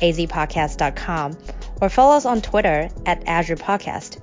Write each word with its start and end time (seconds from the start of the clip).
azpodcast.com 0.00 1.38
or 1.80 1.88
follow 1.88 2.16
us 2.16 2.26
on 2.26 2.40
Twitter 2.40 2.88
at 3.06 3.26
Azure 3.26 3.56
Podcast. 3.56 4.20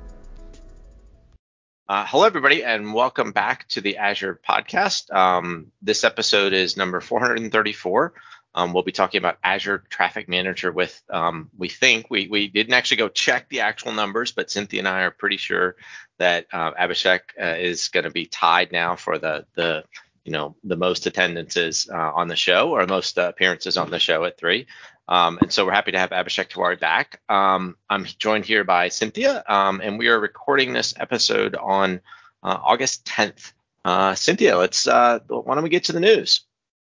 Uh, 1.89 2.05
hello, 2.05 2.25
everybody, 2.25 2.65
and 2.65 2.93
welcome 2.93 3.31
back 3.31 3.65
to 3.69 3.79
the 3.79 3.95
Azure 3.95 4.37
Podcast. 4.47 5.09
Um, 5.09 5.71
this 5.81 6.03
episode 6.03 6.51
is 6.51 6.75
number 6.75 6.99
434. 6.99 8.13
Um, 8.53 8.73
we'll 8.73 8.83
be 8.83 8.91
talking 8.91 9.19
about 9.19 9.37
Azure 9.41 9.83
Traffic 9.87 10.27
Manager 10.27 10.69
with, 10.69 11.01
um, 11.09 11.49
we 11.57 11.69
think, 11.69 12.07
we, 12.09 12.27
we 12.27 12.49
didn't 12.49 12.73
actually 12.73 12.97
go 12.97 13.07
check 13.07 13.47
the 13.47 13.61
actual 13.61 13.93
numbers, 13.93 14.33
but 14.33 14.51
Cynthia 14.51 14.79
and 14.79 14.87
I 14.87 15.03
are 15.03 15.11
pretty 15.11 15.37
sure 15.37 15.77
that 16.17 16.47
uh, 16.51 16.71
Abhishek 16.73 17.19
uh, 17.41 17.55
is 17.57 17.87
going 17.89 18.03
to 18.03 18.09
be 18.09 18.25
tied 18.25 18.73
now 18.73 18.97
for 18.97 19.17
the, 19.17 19.45
the 19.55 19.83
you 20.27 20.33
know 20.33 20.57
the 20.65 20.75
most 20.75 21.07
attendances 21.07 21.89
uh, 21.89 22.11
on 22.13 22.27
the 22.27 22.35
show 22.35 22.71
or 22.71 22.85
most 22.85 23.17
uh, 23.17 23.29
appearances 23.29 23.77
on 23.77 23.89
the 23.89 23.97
show 23.97 24.25
at 24.25 24.37
three. 24.37 24.67
Um, 25.07 25.39
and 25.41 25.53
so 25.53 25.65
we're 25.65 25.71
happy 25.71 25.93
to 25.93 25.99
have 25.99 26.09
Abhishek 26.09 26.49
Tiwari 26.49 26.77
back. 26.77 27.21
Um, 27.29 27.77
I'm 27.89 28.03
joined 28.03 28.43
here 28.43 28.65
by 28.65 28.89
Cynthia, 28.89 29.41
um, 29.47 29.79
and 29.81 29.97
we 29.97 30.09
are 30.09 30.19
recording 30.19 30.73
this 30.73 30.93
episode 30.97 31.55
on 31.55 32.01
uh, 32.43 32.57
August 32.61 33.05
10th. 33.05 33.53
Uh, 33.85 34.15
Cynthia, 34.15 34.57
let's 34.57 34.85
uh, 34.85 35.19
why 35.29 35.55
don't 35.55 35.63
we 35.63 35.69
get 35.69 35.85
to 35.85 35.93
the 35.93 36.01
news? 36.01 36.41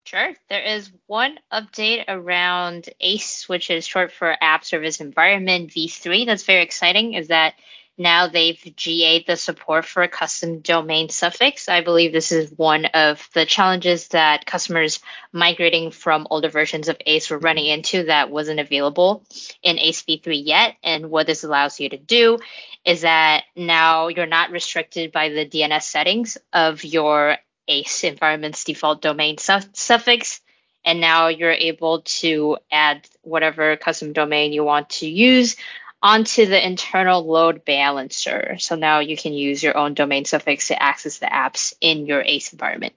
Sure. 0.03 0.33
There 0.51 0.63
is 0.63 0.91
one 1.07 1.39
update 1.53 2.07
around 2.09 2.89
ASE, 2.99 3.45
which 3.45 3.71
is 3.71 3.87
short 3.87 4.11
for 4.11 4.35
App 4.41 4.65
Service 4.65 5.01
Environment 5.01 5.71
v3. 5.71 6.27
That's 6.27 6.43
very 6.43 6.63
exciting. 6.63 7.15
Is 7.15 7.29
that 7.29 7.55
now 7.99 8.29
they've 8.29 8.63
GA'd 8.77 9.27
the 9.27 9.37
support 9.37 9.85
for 9.85 10.05
a 10.05 10.09
custom 10.09 10.61
domain 10.61 11.09
suffix. 11.09 11.69
I 11.69 11.81
believe 11.81 12.13
this 12.13 12.31
is 12.31 12.53
one 12.57 12.87
of 12.87 13.29
the 13.35 13.45
challenges 13.45 14.09
that 14.09 14.47
customers 14.47 15.01
migrating 15.33 15.91
from 15.91 16.29
older 16.31 16.49
versions 16.49 16.89
of 16.89 16.97
ASE 17.05 17.29
were 17.29 17.39
running 17.39 17.67
into 17.67 18.05
that 18.05 18.31
wasn't 18.31 18.61
available 18.61 19.25
in 19.65 19.79
ASE 19.79 20.03
v3 20.03 20.47
yet. 20.47 20.77
And 20.85 21.11
what 21.11 21.27
this 21.27 21.43
allows 21.43 21.81
you 21.81 21.89
to 21.89 21.99
do 21.99 22.39
is 22.85 23.01
that 23.01 23.43
now 23.57 24.07
you're 24.07 24.27
not 24.27 24.53
restricted 24.53 25.11
by 25.11 25.31
the 25.31 25.45
DNS 25.45 25.83
settings 25.83 26.39
of 26.53 26.85
your 26.85 27.37
ASE 27.67 28.05
environment's 28.05 28.63
default 28.63 29.03
domain 29.03 29.39
su- 29.39 29.59
suffix. 29.73 30.41
And 30.85 31.01
now 31.01 31.29
you're 31.29 31.51
able 31.51 32.03
to 32.03 32.59
add 32.71 33.07
whatever 33.23 33.77
custom 33.77 34.13
domain 34.13 34.53
you 34.53 34.63
want 34.63 34.91
to 34.91 35.09
use 35.09 35.57
onto 36.03 36.47
the 36.47 36.65
internal 36.65 37.27
load 37.27 37.65
balancer. 37.65 38.57
So 38.59 38.77
now 38.77 39.01
you 39.01 39.17
can 39.17 39.33
use 39.33 39.63
your 39.63 39.77
own 39.77 39.95
domain 39.95 40.25
suffix 40.25 40.69
to 40.69 40.81
access 40.81 41.19
the 41.19 41.27
apps 41.27 41.75
in 41.81 42.07
your 42.07 42.23
ASE 42.23 42.53
environment. 42.53 42.95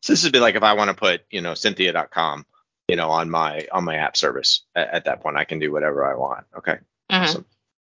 So 0.00 0.12
this 0.12 0.22
would 0.24 0.32
be 0.32 0.40
like 0.40 0.54
if 0.54 0.62
I 0.62 0.74
want 0.74 0.88
to 0.88 0.94
put, 0.94 1.22
you 1.30 1.40
know, 1.40 1.54
cynthia.com, 1.54 2.46
you 2.86 2.96
know, 2.96 3.10
on 3.10 3.28
my 3.30 3.66
on 3.72 3.84
my 3.84 3.96
app 3.96 4.16
service. 4.16 4.62
At, 4.74 4.88
at 4.94 5.04
that 5.06 5.20
point, 5.22 5.36
I 5.36 5.44
can 5.44 5.58
do 5.58 5.72
whatever 5.72 6.06
I 6.06 6.16
want. 6.16 6.46
Okay. 6.56 6.78
Mm-hmm. 7.10 7.14
Awesome. 7.24 7.44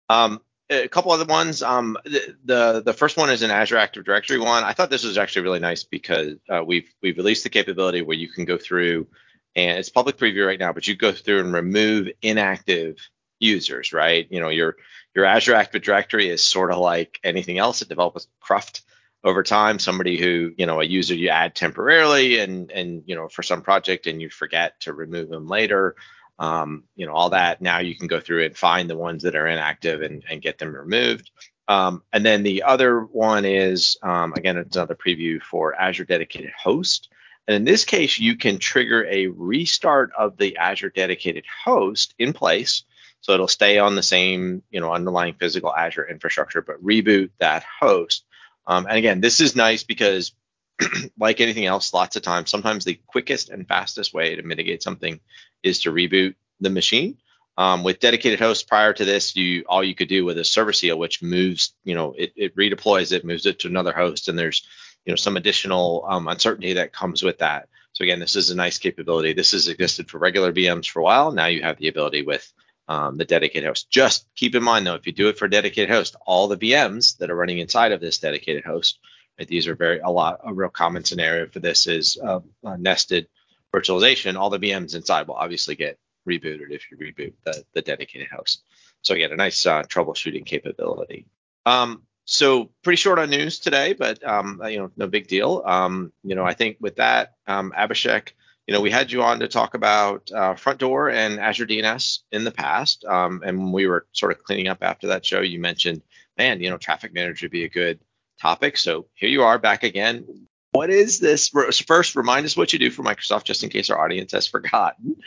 Um, 0.10 0.42
a 0.70 0.88
couple 0.88 1.12
other 1.12 1.26
ones. 1.26 1.62
Um, 1.64 1.98
the, 2.06 2.36
the, 2.46 2.82
the 2.86 2.94
first 2.94 3.18
one 3.18 3.30
is 3.30 3.42
an 3.42 3.52
Azure 3.52 3.78
Active 3.78 4.06
Directory 4.06 4.40
one. 4.40 4.64
I 4.64 4.74
thought 4.74 4.90
this 4.90 5.04
was 5.04 5.18
actually 5.18 5.44
really 5.44 5.60
nice 5.60 5.84
because 5.84 6.38
uh, 6.50 6.64
we've 6.66 6.90
we've 7.02 7.18
released 7.18 7.44
the 7.44 7.50
capability 7.50 8.02
where 8.02 8.18
you 8.18 8.30
can 8.30 8.46
go 8.46 8.58
through, 8.58 9.08
and 9.56 9.80
it's 9.80 9.90
public 9.90 10.18
preview 10.18 10.46
right 10.46 10.60
now, 10.60 10.72
but 10.74 10.88
you 10.88 10.96
go 10.96 11.12
through 11.12 11.42
and 11.42 11.54
remove 11.54 12.10
inactive 12.22 12.98
users, 13.42 13.92
right? 13.94 14.28
You 14.30 14.40
know, 14.40 14.50
your 14.50 14.78
your 15.16 15.26
Azure 15.26 15.56
Active 15.56 15.82
Directory 15.82 16.30
is 16.30 16.44
sort 16.44 16.72
of 16.72 16.78
like 16.78 17.20
anything 17.24 17.58
else. 17.58 17.82
It 17.82 17.90
develops 17.90 18.28
cruft 18.40 18.84
over 19.24 19.44
time. 19.44 19.80
Somebody 19.80 20.18
who, 20.18 20.54
you 20.58 20.66
know, 20.66 20.80
a 20.80 20.86
user 20.86 21.16
you 21.16 21.30
add 21.30 21.56
temporarily 21.56 22.40
and 22.40 22.72
and 22.72 23.04
you 23.06 23.16
know 23.16 23.28
for 23.28 23.44
some 23.44 23.62
project 23.62 24.08
and 24.08 24.22
you 24.22 24.30
forget 24.30 24.80
to 24.82 24.94
remove 24.94 25.30
them 25.30 25.48
later. 25.48 25.96
Um, 26.40 26.86
you 26.96 27.06
know, 27.06 27.14
all 27.14 27.32
that. 27.32 27.62
Now 27.62 27.80
you 27.80 27.96
can 27.96 28.08
go 28.08 28.20
through 28.20 28.46
and 28.46 28.58
find 28.58 28.90
the 28.90 28.98
ones 28.98 29.24
that 29.24 29.36
are 29.36 29.48
inactive 29.48 30.02
and, 30.02 30.24
and 30.28 30.42
get 30.42 30.58
them 30.58 30.76
removed. 30.76 31.30
Um, 31.68 32.02
and 32.12 32.26
then 32.26 32.42
the 32.42 32.64
other 32.64 33.02
one 33.02 33.46
is, 33.46 33.96
um, 34.02 34.34
again, 34.34 34.58
it's 34.58 34.76
another 34.76 34.96
preview 34.96 35.42
for 35.42 35.76
Azure 35.80 36.06
Dedicated 36.06 36.52
Host. 36.52 37.10
And 37.48 37.56
in 37.56 37.64
this 37.64 37.86
case, 37.86 38.18
you 38.18 38.38
can 38.38 38.58
trigger 38.58 39.06
a 39.06 39.28
restart 39.28 40.12
of 40.18 40.38
the 40.38 40.58
Azure 40.58 40.90
Dedicated 40.90 41.46
Host 41.64 42.16
in 42.18 42.34
place 42.34 42.84
so 43.22 43.34
it'll 43.34 43.48
stay 43.48 43.78
on 43.78 43.96
the 43.96 44.04
same, 44.04 44.64
you 44.72 44.82
know, 44.82 44.92
underlying 44.92 45.36
physical 45.36 45.74
Azure 45.74 46.08
infrastructure, 46.08 46.62
but 46.62 46.84
reboot 46.84 47.30
that 47.40 47.64
host. 47.64 48.26
Um, 48.68 48.86
and 48.88 48.98
again, 48.98 49.22
this 49.22 49.40
is 49.40 49.56
nice 49.56 49.84
because 49.84 50.34
like 51.20 51.40
anything 51.40 51.66
else, 51.66 51.94
lots 51.94 52.16
of 52.16 52.24
times, 52.24 52.50
sometimes 52.50 52.84
the 52.84 53.00
quickest 53.08 53.50
and 53.50 53.68
fastest 53.68 54.14
way 54.14 54.36
to 54.36 54.44
mitigate 54.44 54.84
something 54.84 55.20
is 55.64 55.82
to 55.82 55.92
reboot 55.92 56.36
the 56.60 56.70
machine. 56.70 57.18
Um, 57.58 57.84
with 57.84 58.00
dedicated 58.00 58.40
hosts 58.40 58.64
prior 58.64 58.94
to 58.94 59.06
this, 59.06 59.36
you 59.36 59.66
all 59.68 59.84
you 59.84 59.94
could 59.94 60.08
do 60.08 60.26
with 60.26 60.38
a 60.38 60.44
service 60.44 60.80
heal, 60.80 60.98
which 60.98 61.22
moves, 61.22 61.74
you 61.84 61.94
know, 61.94 62.16
it, 62.18 62.34
it 62.36 62.56
redeploys 62.56 63.12
it, 63.12 63.26
moves 63.26 63.46
it 63.46 63.60
to 63.60 63.68
another 63.68 63.92
host, 63.92 64.30
and 64.30 64.40
there's, 64.40 64.66
you 65.06 65.12
know, 65.12 65.18
some 65.18 65.38
additional 65.38 66.06
um, 66.08 66.28
uncertainty 66.28 66.74
that 66.74 66.94
comes 66.94 67.22
with 67.22 67.40
that. 67.40 67.68
So 67.94 68.04
again, 68.04 68.20
this 68.20 68.36
is 68.36 68.50
a 68.50 68.56
nice 68.56 68.78
capability. 68.78 69.34
This 69.34 69.52
has 69.52 69.68
existed 69.68 70.10
for 70.10 70.18
regular 70.18 70.54
VMs 70.54 70.90
for 70.90 71.02
a 71.02 71.04
while. 71.04 71.32
Now 71.32 71.48
you 71.48 71.62
have 71.62 71.78
the 71.78 71.90
ability 71.90 72.22
with 72.22 72.52
um, 72.92 73.18
the 73.18 73.26
dedicated 73.26 73.68
host. 73.68 73.90
Just 73.90 74.28
keep 74.36 74.54
in 74.54 74.64
mind 74.64 74.86
though, 74.86 74.96
if 74.96 75.08
you 75.08 75.14
do 75.14 75.30
it 75.30 75.38
for 75.38 75.46
a 75.46 75.50
dedicated 75.50 75.90
host, 75.90 76.16
all 76.26 76.50
the 76.50 76.58
VMs 76.58 77.18
that 77.18 77.32
are 77.32 77.36
running 77.36 77.60
inside 77.60 77.94
of 77.94 78.02
this 78.02 78.20
dedicated 78.20 78.66
host, 78.66 79.00
right, 79.40 79.48
these 79.48 79.68
are 79.68 79.76
very 79.76 80.00
a 80.00 80.10
lot 80.10 80.42
a 80.44 80.54
real 80.54 80.70
common 80.70 81.06
scenario 81.06 81.48
for 81.48 81.60
this 81.60 81.88
is 81.88 82.18
uh, 82.22 82.42
nested 82.78 83.28
virtualization. 83.74 84.36
All 84.36 84.50
the 84.50 84.60
VMs 84.60 84.94
inside 84.94 85.28
will 85.28 85.36
obviously 85.36 85.76
get 85.76 85.98
rebooted 86.28 86.72
if 86.72 86.92
you 86.92 86.98
reboot 86.98 87.34
the, 87.46 87.64
the 87.74 87.82
dedicated 87.82 88.28
host. 88.28 88.64
So 89.04 89.16
again, 89.16 89.32
a 89.32 89.38
nice 89.38 89.66
uh, 89.66 89.84
troubleshooting 89.84 90.46
capability. 90.46 91.28
Um, 91.66 92.04
so 92.26 92.72
pretty 92.84 92.98
short 92.98 93.20
on 93.20 93.30
news 93.30 93.60
today, 93.60 93.94
but 93.94 94.22
um, 94.28 94.62
you 94.68 94.80
know, 94.80 94.92
no 94.98 95.08
big 95.08 95.28
deal. 95.28 95.64
Um, 95.66 96.12
you 96.24 96.36
know, 96.36 96.44
I 96.44 96.54
think 96.54 96.78
with 96.82 96.98
that, 96.98 97.36
um, 97.48 97.74
Abhishek, 97.76 98.34
you 98.72 98.78
know, 98.78 98.82
we 98.82 98.90
had 98.90 99.12
you 99.12 99.22
on 99.22 99.42
to 99.42 99.50
talk 99.50 99.74
about 99.74 100.32
uh, 100.32 100.56
Front 100.56 100.80
Door 100.80 101.10
and 101.10 101.42
Azure 101.42 101.68
DNS 101.68 102.20
in 102.32 102.46
the 102.46 102.52
past. 102.52 103.04
Um, 103.04 103.42
and 103.46 103.58
when 103.60 103.74
we 103.74 103.86
were 103.86 104.08
sort 104.14 104.32
of 104.32 104.46
cleaning 104.46 104.70
up 104.70 104.78
after 104.82 105.08
that 105.08 105.26
show, 105.26 105.42
you 105.42 105.60
mentioned, 105.60 106.02
man, 106.38 106.62
you 106.62 106.70
know, 106.70 106.78
Traffic 106.78 107.14
Manager 107.14 107.48
would 107.48 107.52
be 107.52 107.66
a 107.66 107.70
good 107.70 108.00
topic. 108.40 108.78
So 108.78 109.08
here 109.14 109.28
you 109.28 109.44
are 109.44 109.60
back 109.60 109.84
again. 109.84 110.48
What 110.72 110.90
is 110.90 111.20
this? 111.20 111.50
First, 111.86 112.16
remind 112.16 112.46
us 112.46 112.56
what 112.56 112.72
you 112.72 112.80
do 112.80 112.90
for 112.92 113.04
Microsoft, 113.04 113.44
just 113.44 113.62
in 113.62 113.70
case 113.70 113.90
our 113.90 114.00
audience 114.00 114.32
has 114.32 114.48
forgotten. 114.48 115.18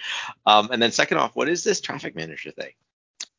Um, 0.47 0.71
and 0.73 0.83
then 0.83 0.91
second 0.91 1.19
off, 1.19 1.37
what 1.37 1.51
is 1.51 1.63
this 1.65 1.83
Traffic 1.83 2.17
Manager 2.17 2.51
thing? 2.51 2.73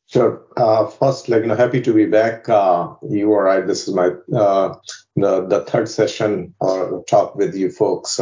Sure. 0.05 0.43
Uh, 0.55 0.85
first, 0.85 1.29
like, 1.29 1.41
you 1.41 1.47
know, 1.47 1.55
happy 1.55 1.81
to 1.81 1.93
be 1.95 2.05
back. 2.05 2.47
Uh, 2.47 2.93
you 3.09 3.33
are 3.33 3.45
right. 3.45 3.65
This 3.65 3.87
is 3.87 3.95
my 3.95 4.11
uh, 4.37 4.75
the 5.15 5.47
the 5.47 5.65
third 5.67 5.89
session 5.89 6.53
or 6.59 7.03
talk 7.05 7.33
with 7.33 7.55
you 7.55 7.71
folks. 7.71 8.19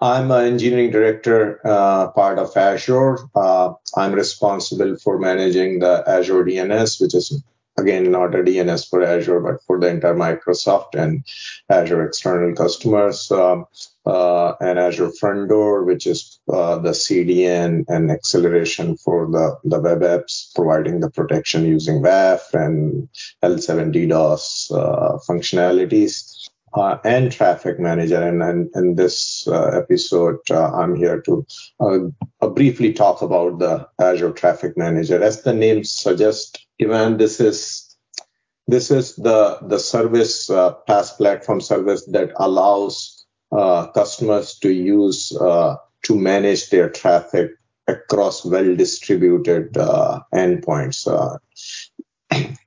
I'm 0.00 0.30
an 0.30 0.46
engineering 0.46 0.90
director, 0.90 1.60
uh, 1.62 2.10
part 2.12 2.38
of 2.38 2.56
Azure. 2.56 3.18
Uh, 3.34 3.74
I'm 3.96 4.12
responsible 4.12 4.96
for 4.96 5.18
managing 5.18 5.80
the 5.80 6.02
Azure 6.06 6.44
DNS, 6.44 7.00
which 7.02 7.14
is 7.14 7.42
again 7.78 8.10
not 8.10 8.34
a 8.34 8.38
DNS 8.38 8.88
for 8.88 9.02
Azure, 9.02 9.40
but 9.40 9.62
for 9.66 9.78
the 9.78 9.88
entire 9.88 10.14
Microsoft 10.14 10.94
and 10.94 11.24
Azure 11.68 12.06
external 12.06 12.54
customers, 12.54 13.30
um, 13.30 13.66
uh, 14.06 14.54
and 14.60 14.78
Azure 14.78 15.12
Front 15.20 15.50
Door, 15.50 15.84
which 15.84 16.06
is 16.06 16.40
uh, 16.50 16.78
the 16.78 16.90
CDN 16.90 17.84
and 17.88 18.10
acceleration 18.10 18.96
for 18.96 19.26
the, 19.26 19.58
the 19.64 19.80
web 19.80 20.00
apps, 20.00 20.54
providing 20.54 21.00
the 21.00 21.10
protection 21.10 21.66
using 21.66 22.02
WAF 22.02 22.54
and 22.54 23.08
L7 23.42 23.92
DDoS 23.94 24.72
uh, 24.72 25.18
functionalities 25.28 26.29
uh, 26.74 26.98
and 27.04 27.32
traffic 27.32 27.78
manager. 27.78 28.22
And, 28.22 28.70
in 28.74 28.94
this 28.94 29.46
uh, 29.48 29.80
episode, 29.82 30.38
uh, 30.50 30.72
I'm 30.72 30.96
here 30.96 31.20
to 31.22 31.46
uh, 31.80 31.98
uh, 32.40 32.48
briefly 32.48 32.92
talk 32.92 33.22
about 33.22 33.58
the 33.58 33.88
Azure 33.98 34.32
Traffic 34.32 34.76
Manager. 34.76 35.22
As 35.22 35.42
the 35.42 35.52
name 35.52 35.84
suggests, 35.84 36.64
Evan, 36.80 37.16
this 37.16 37.40
is 37.40 37.86
this 38.66 38.90
is 38.90 39.16
the 39.16 39.58
the 39.62 39.78
service 39.78 40.48
uh, 40.48 40.74
PaaS 40.88 41.16
platform 41.16 41.60
service 41.60 42.04
that 42.06 42.30
allows 42.36 43.26
customers 43.94 44.58
to 44.60 44.70
use 44.70 45.30
to 45.30 46.14
manage 46.14 46.70
their 46.70 46.88
traffic 46.88 47.50
across 47.90 48.44
well 48.44 48.76
distributed 48.76 49.76
uh, 49.76 50.20
endpoints. 50.32 51.06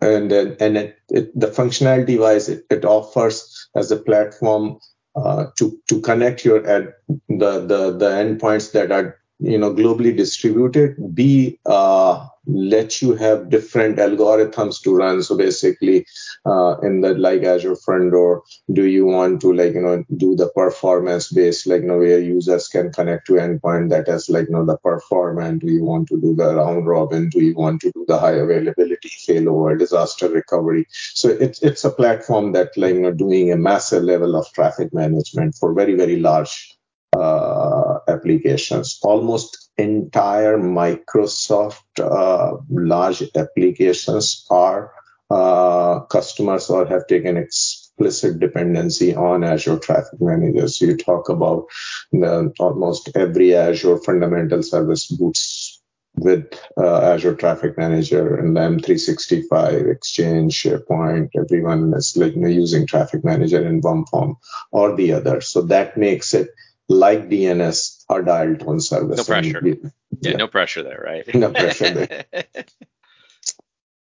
Uh, 0.03 0.09
and 0.09 0.31
and 0.33 0.77
it, 0.77 0.97
it, 1.09 1.39
the 1.39 1.47
functionality 1.47 2.19
wise, 2.19 2.49
it, 2.49 2.65
it, 2.69 2.83
offers 2.83 3.69
as 3.75 3.89
a 3.89 3.97
platform 3.97 4.77
uh, 5.15 5.45
to 5.57 5.79
to 5.87 6.01
connect 6.01 6.43
your 6.43 6.67
ad, 6.67 6.93
the 7.29 7.59
the 7.61 7.91
the 7.97 8.09
endpoints 8.09 8.73
that 8.73 8.91
are 8.91 9.17
you 9.43 9.57
know 9.57 9.73
globally 9.73 10.15
distributed. 10.15 10.95
B 11.13 11.59
uh, 11.65 12.27
let 12.45 13.01
you 13.01 13.13
have 13.15 13.49
different 13.49 13.97
algorithms 13.97 14.81
to 14.83 14.95
run. 14.95 15.23
So 15.23 15.37
basically, 15.37 16.05
uh, 16.45 16.77
in 16.81 17.01
the 17.01 17.13
like 17.13 17.43
Azure 17.43 17.75
front 17.75 18.11
door, 18.11 18.43
do 18.71 18.85
you 18.85 19.05
want 19.05 19.41
to 19.41 19.53
like 19.53 19.73
you 19.73 19.81
know 19.81 20.03
do 20.17 20.35
the 20.35 20.49
performance 20.49 21.31
based 21.31 21.67
like 21.67 21.81
you 21.81 21.87
know 21.87 21.97
where 21.97 22.19
users 22.19 22.67
can 22.67 22.91
connect 22.91 23.27
to 23.27 23.33
endpoint 23.33 23.89
that 23.89 24.07
has 24.07 24.29
like 24.29 24.47
you 24.47 24.53
know 24.53 24.65
the 24.65 24.77
performance? 24.77 25.61
Do 25.61 25.71
you 25.71 25.83
want 25.83 26.07
to 26.09 26.19
do 26.19 26.35
the 26.35 26.55
round 26.55 26.87
robin? 26.87 27.29
Do 27.29 27.41
you 27.41 27.55
want 27.55 27.81
to 27.81 27.91
do 27.91 28.05
the 28.07 28.17
high 28.19 28.35
availability 28.35 29.11
failover 29.27 29.77
disaster 29.77 30.29
recovery? 30.29 30.87
So 30.91 31.29
it's 31.29 31.61
it's 31.61 31.83
a 31.83 31.91
platform 31.91 32.53
that 32.53 32.77
like 32.77 32.95
you 32.95 33.01
know 33.01 33.11
doing 33.11 33.51
a 33.51 33.57
massive 33.57 34.03
level 34.03 34.35
of 34.35 34.51
traffic 34.53 34.93
management 34.93 35.55
for 35.55 35.73
very 35.73 35.95
very 35.95 36.19
large 36.19 36.72
uh, 37.17 37.99
applications. 38.07 38.99
Almost 39.03 39.69
entire 39.77 40.57
Microsoft 40.57 41.81
uh, 41.99 42.57
large 42.69 43.23
applications 43.35 44.45
are 44.49 44.91
uh, 45.29 46.01
customers 46.01 46.69
or 46.69 46.85
have 46.85 47.07
taken 47.07 47.37
explicit 47.37 48.39
dependency 48.39 49.15
on 49.15 49.43
Azure 49.43 49.79
Traffic 49.79 50.19
Manager. 50.19 50.67
So 50.67 50.85
you 50.85 50.97
talk 50.97 51.29
about 51.29 51.65
the, 52.11 52.53
almost 52.59 53.09
every 53.15 53.55
Azure 53.55 53.97
fundamental 53.97 54.61
service 54.63 55.07
boots 55.07 55.81
with 56.15 56.53
uh, 56.77 57.13
Azure 57.13 57.35
Traffic 57.35 57.77
Manager 57.77 58.35
and 58.35 58.55
M365, 58.55 59.91
Exchange, 59.91 60.53
SharePoint, 60.53 61.29
everyone 61.35 61.93
is 61.95 62.15
like 62.15 62.35
you 62.35 62.41
know, 62.41 62.47
using 62.47 62.85
Traffic 62.85 63.23
Manager 63.23 63.65
in 63.65 63.81
one 63.81 64.05
form 64.05 64.37
or 64.71 64.95
the 64.95 65.13
other. 65.13 65.41
So 65.41 65.61
that 65.63 65.97
makes 65.97 66.33
it 66.33 66.49
like 66.89 67.29
DNS 67.29 68.03
or 68.09 68.21
dial 68.21 68.55
tone 68.55 68.79
service. 68.79 69.17
No 69.17 69.23
pressure. 69.23 69.61
yeah, 69.63 69.89
yeah, 70.21 70.37
no 70.37 70.47
pressure 70.47 70.83
there, 70.83 71.01
right? 71.05 71.35
no 71.35 71.51
pressure 71.51 71.89
there. 71.91 72.25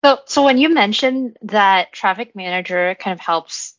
So, 0.04 0.20
so 0.26 0.44
when 0.44 0.58
you 0.58 0.74
mentioned 0.74 1.38
that 1.42 1.92
Traffic 1.92 2.36
Manager 2.36 2.96
kind 3.00 3.14
of 3.14 3.20
helps 3.20 3.74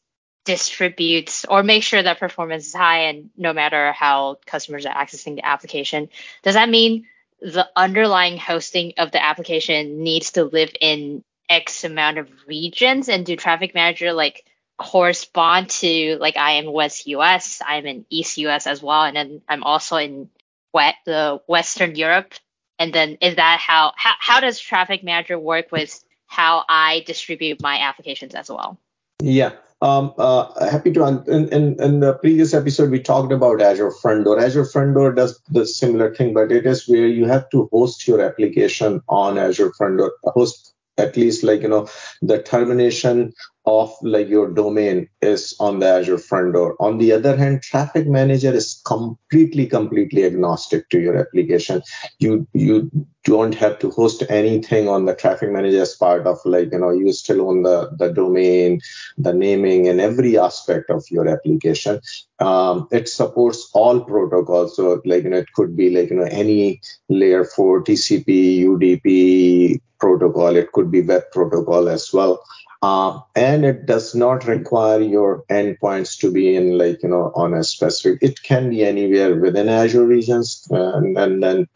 distribute 0.44 1.44
or 1.48 1.62
make 1.62 1.82
sure 1.82 2.02
that 2.02 2.18
performance 2.18 2.66
is 2.66 2.74
high 2.74 3.04
and 3.04 3.30
no 3.36 3.52
matter 3.52 3.92
how 3.92 4.38
customers 4.44 4.84
are 4.84 4.94
accessing 4.94 5.36
the 5.36 5.46
application, 5.46 6.08
does 6.42 6.54
that 6.54 6.68
mean 6.68 7.06
the 7.40 7.68
underlying 7.76 8.36
hosting 8.36 8.94
of 8.98 9.12
the 9.12 9.24
application 9.24 10.02
needs 10.02 10.32
to 10.32 10.44
live 10.44 10.74
in 10.80 11.22
X 11.48 11.84
amount 11.84 12.18
of 12.18 12.28
regions? 12.46 13.08
And 13.08 13.24
do 13.24 13.36
Traffic 13.36 13.74
Manager 13.74 14.12
like 14.12 14.44
correspond 14.78 15.69
to 15.69 16.16
like 16.20 16.36
I 16.36 16.52
am 16.52 16.72
West 16.72 17.06
US, 17.08 17.60
I'm 17.66 17.84
in 17.86 18.06
East 18.08 18.38
US 18.38 18.66
as 18.66 18.82
well, 18.82 19.02
and 19.02 19.16
then 19.16 19.42
I'm 19.48 19.64
also 19.64 19.96
in 19.96 20.30
wet 20.72 20.94
the 21.04 21.40
Western 21.46 21.96
Europe. 21.96 22.32
And 22.78 22.92
then 22.92 23.19
is 23.20 23.36
that 23.36 23.58
how 23.60 23.92
how 23.96 24.14
how 24.19 24.40
does 24.40 24.58
Traffic 24.58 25.02
Manager 25.04 25.38
work 25.38 25.72
with 25.72 26.02
how 26.26 26.64
I 26.69 27.02
distribute 27.06 27.60
my 27.60 27.78
applications 27.80 28.34
as 28.34 28.48
well? 28.48 28.78
Yeah. 29.20 29.52
Um, 29.80 30.12
uh, 30.19 30.69
happy 30.69 30.92
to. 30.92 31.06
In, 31.28 31.48
in, 31.50 31.81
in 31.81 32.00
the 32.00 32.14
previous 32.14 32.52
episode, 32.52 32.90
we 32.90 33.00
talked 33.00 33.32
about 33.32 33.62
Azure 33.62 33.92
Front 33.92 34.24
Door. 34.24 34.40
Azure 34.40 34.64
Front 34.64 34.94
Door 34.94 35.12
does 35.12 35.40
the 35.50 35.66
similar 35.66 36.12
thing, 36.12 36.34
but 36.34 36.50
it 36.50 36.66
is 36.66 36.88
where 36.88 37.06
you 37.06 37.26
have 37.26 37.48
to 37.50 37.69
host 37.72 38.06
your 38.08 38.20
application 38.20 39.00
on 39.08 39.38
Azure 39.38 39.72
Front 39.74 39.98
Door, 39.98 40.14
host 40.24 40.68
at 40.98 41.16
least 41.16 41.44
like 41.44 41.62
you 41.62 41.68
know 41.68 41.88
the 42.20 42.42
termination 42.42 43.32
of 43.68 43.94
like 44.00 44.28
your 44.28 44.50
domain 44.50 45.06
is 45.20 45.54
on 45.60 45.78
the 45.78 45.86
Azure 45.86 46.16
front 46.16 46.54
door. 46.54 46.74
On 46.80 46.96
the 46.96 47.12
other 47.12 47.36
hand, 47.36 47.62
Traffic 47.62 48.06
Manager 48.06 48.50
is 48.50 48.80
completely, 48.86 49.66
completely 49.66 50.24
agnostic 50.24 50.88
to 50.88 50.98
your 50.98 51.18
application. 51.18 51.82
You 52.18 52.46
you 52.54 52.90
don't 53.24 53.54
have 53.54 53.78
to 53.80 53.90
host 53.90 54.22
anything 54.30 54.88
on 54.88 55.04
the 55.04 55.14
Traffic 55.14 55.50
Manager 55.50 55.82
as 55.82 55.94
part 55.94 56.26
of 56.26 56.38
like 56.46 56.72
you 56.72 56.78
know 56.78 56.90
you 56.90 57.12
still 57.12 57.42
own 57.48 57.62
the 57.62 57.90
the 57.98 58.10
domain, 58.10 58.80
the 59.18 59.34
naming, 59.34 59.86
and 59.86 60.00
every 60.00 60.38
aspect 60.38 60.88
of 60.88 61.04
your 61.10 61.28
application. 61.28 62.00
Um, 62.38 62.88
it 62.90 63.08
supports 63.08 63.68
all 63.74 64.00
protocols. 64.00 64.76
So 64.76 65.02
like 65.04 65.24
you 65.24 65.30
know 65.30 65.38
it 65.38 65.52
could 65.54 65.76
be 65.76 65.90
like 65.90 66.08
you 66.08 66.16
know 66.16 66.30
any 66.30 66.80
layer 67.10 67.44
four 67.44 67.84
TCP, 67.84 68.60
UDP 68.64 69.80
protocol. 69.98 70.56
It 70.56 70.72
could 70.72 70.90
be 70.90 71.02
web 71.02 71.24
protocol 71.32 71.88
as 71.88 72.12
well. 72.12 72.42
Uh, 72.80 73.20
and 73.34 73.64
it 73.64 73.86
does 73.86 74.14
not 74.14 74.46
require 74.46 75.00
your 75.00 75.42
endpoints 75.50 76.18
to 76.20 76.30
be 76.30 76.54
in 76.54 76.78
like 76.78 77.02
you 77.02 77.08
know 77.08 77.32
on 77.34 77.52
a 77.52 77.64
specific 77.64 78.22
it 78.22 78.40
can 78.44 78.70
be 78.70 78.84
anywhere 78.84 79.34
within 79.34 79.68
azure 79.68 80.06
regions 80.06 80.64
and, 80.70 81.18
and 81.18 81.42
then 81.42 81.66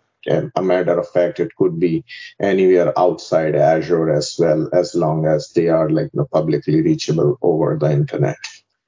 a 0.55 0.63
matter 0.63 0.97
of 0.97 1.09
fact 1.11 1.41
it 1.41 1.55
could 1.57 1.81
be 1.81 2.05
anywhere 2.41 2.97
outside 2.97 3.57
azure 3.57 4.13
as 4.13 4.37
well 4.39 4.69
as 4.73 4.95
long 4.95 5.27
as 5.27 5.51
they 5.55 5.69
are 5.69 5.91
like 5.91 6.11
you 6.15 6.21
know, 6.21 6.29
publicly 6.33 6.81
reachable 6.83 7.37
over 7.43 7.77
the 7.77 7.91
internet 7.91 8.39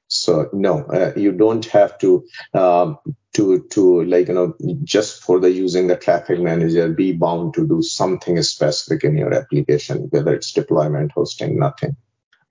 so 0.06 0.48
no 0.52 0.84
uh, 0.84 1.12
you 1.16 1.32
don't 1.32 1.64
have 1.66 1.98
to 1.98 2.24
um, 2.54 2.96
to 3.34 3.66
to 3.70 4.02
like 4.04 4.28
you 4.28 4.34
know 4.34 4.54
just 4.82 5.22
for 5.22 5.40
the 5.40 5.50
using 5.50 5.86
the 5.86 5.96
traffic 5.96 6.40
manager 6.40 6.88
be 6.88 7.12
bound 7.12 7.54
to 7.54 7.66
do 7.66 7.82
something 7.82 8.40
specific 8.42 9.04
in 9.04 9.16
your 9.16 9.34
application 9.34 10.08
whether 10.10 10.34
it's 10.34 10.52
deployment 10.52 11.12
hosting 11.12 11.58
nothing 11.58 11.96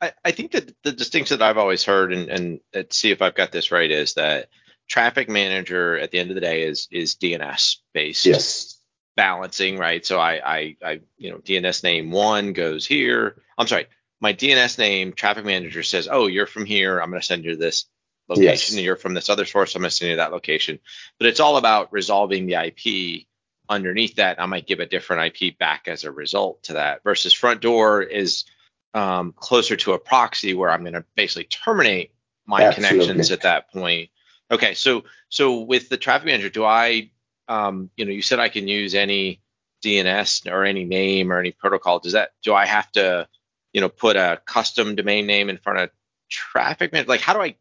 I, 0.03 0.11
I 0.25 0.31
think 0.31 0.51
that 0.51 0.75
the 0.83 0.91
distinction 0.91 1.39
that 1.39 1.49
I've 1.49 1.57
always 1.57 1.85
heard, 1.85 2.11
and, 2.11 2.29
and 2.29 2.59
let's 2.73 2.97
see 2.97 3.11
if 3.11 3.21
I've 3.21 3.35
got 3.35 3.53
this 3.53 3.71
right, 3.71 3.89
is 3.89 4.15
that 4.15 4.49
traffic 4.85 5.29
manager 5.29 5.97
at 5.97 6.11
the 6.11 6.19
end 6.19 6.29
of 6.29 6.35
the 6.35 6.41
day 6.41 6.63
is 6.63 6.89
is 6.91 7.15
DNS 7.15 7.77
based. 7.93 8.25
Yes. 8.25 8.77
Balancing, 9.15 9.77
right? 9.77 10.05
So 10.05 10.19
I, 10.19 10.41
I, 10.43 10.75
I, 10.83 11.01
you 11.17 11.31
know, 11.31 11.37
DNS 11.37 11.83
name 11.83 12.11
one 12.11 12.51
goes 12.51 12.85
here. 12.85 13.41
I'm 13.57 13.67
sorry, 13.67 13.87
my 14.19 14.33
DNS 14.33 14.77
name 14.77 15.13
traffic 15.13 15.45
manager 15.45 15.83
says, 15.83 16.09
oh, 16.11 16.27
you're 16.27 16.47
from 16.47 16.65
here. 16.65 16.99
I'm 16.99 17.09
going 17.09 17.21
to 17.21 17.25
send 17.25 17.45
you 17.45 17.55
this 17.55 17.85
location. 18.33 18.45
Yes. 18.45 18.73
And 18.73 18.81
you're 18.81 18.95
from 18.95 19.13
this 19.13 19.29
other 19.29 19.45
source. 19.45 19.75
I'm 19.75 19.81
going 19.81 19.89
to 19.89 19.95
send 19.95 20.11
you 20.11 20.17
that 20.17 20.31
location. 20.31 20.79
But 21.19 21.27
it's 21.27 21.39
all 21.39 21.57
about 21.57 21.91
resolving 21.91 22.45
the 22.45 22.55
IP 22.55 23.25
underneath 23.69 24.15
that. 24.15 24.41
I 24.41 24.45
might 24.45 24.67
give 24.67 24.79
a 24.79 24.85
different 24.85 25.41
IP 25.41 25.57
back 25.57 25.87
as 25.87 26.03
a 26.03 26.11
result 26.11 26.63
to 26.63 26.73
that. 26.73 27.03
Versus 27.03 27.33
front 27.33 27.61
door 27.61 28.01
is 28.01 28.45
um, 28.93 29.33
closer 29.35 29.75
to 29.77 29.93
a 29.93 29.99
proxy 29.99 30.53
where 30.53 30.69
I'm 30.69 30.81
going 30.81 30.93
to 30.93 31.05
basically 31.15 31.45
terminate 31.45 32.11
my 32.45 32.63
Absolutely. 32.63 32.99
connections 32.99 33.31
at 33.31 33.41
that 33.41 33.71
point. 33.71 34.09
Okay, 34.51 34.73
so 34.73 35.05
so 35.29 35.61
with 35.61 35.89
the 35.89 35.97
traffic 35.97 36.27
manager, 36.27 36.49
do 36.49 36.63
I, 36.63 37.09
um, 37.47 37.89
you 37.95 38.05
know, 38.05 38.11
you 38.11 38.21
said 38.21 38.39
I 38.39 38.49
can 38.49 38.67
use 38.67 38.93
any 38.93 39.41
DNS 39.83 40.51
or 40.51 40.63
any 40.63 40.85
name 40.85 41.31
or 41.31 41.39
any 41.39 41.51
protocol. 41.51 41.99
Does 41.99 42.13
that 42.13 42.31
do 42.43 42.53
I 42.53 42.65
have 42.65 42.91
to, 42.93 43.27
you 43.71 43.81
know, 43.81 43.89
put 43.89 44.15
a 44.15 44.41
custom 44.45 44.95
domain 44.95 45.25
name 45.25 45.49
in 45.49 45.57
front 45.57 45.79
of 45.79 45.89
traffic 46.33 46.91
manager? 46.91 47.09
Like 47.09 47.21
how 47.21 47.33
do 47.33 47.41
I 47.41 47.55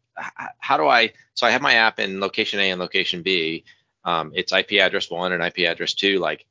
how 0.58 0.76
do 0.76 0.86
I 0.86 1.12
so 1.34 1.46
I 1.46 1.50
have 1.50 1.62
my 1.62 1.74
app 1.74 1.98
in 1.98 2.20
location 2.20 2.58
A 2.60 2.70
and 2.70 2.80
location 2.80 3.22
B. 3.22 3.64
Um, 4.04 4.32
it's 4.34 4.52
IP 4.52 4.72
address 4.80 5.10
one 5.10 5.32
and 5.32 5.42
IP 5.42 5.60
address 5.60 5.94
two. 5.94 6.18
Like 6.18 6.46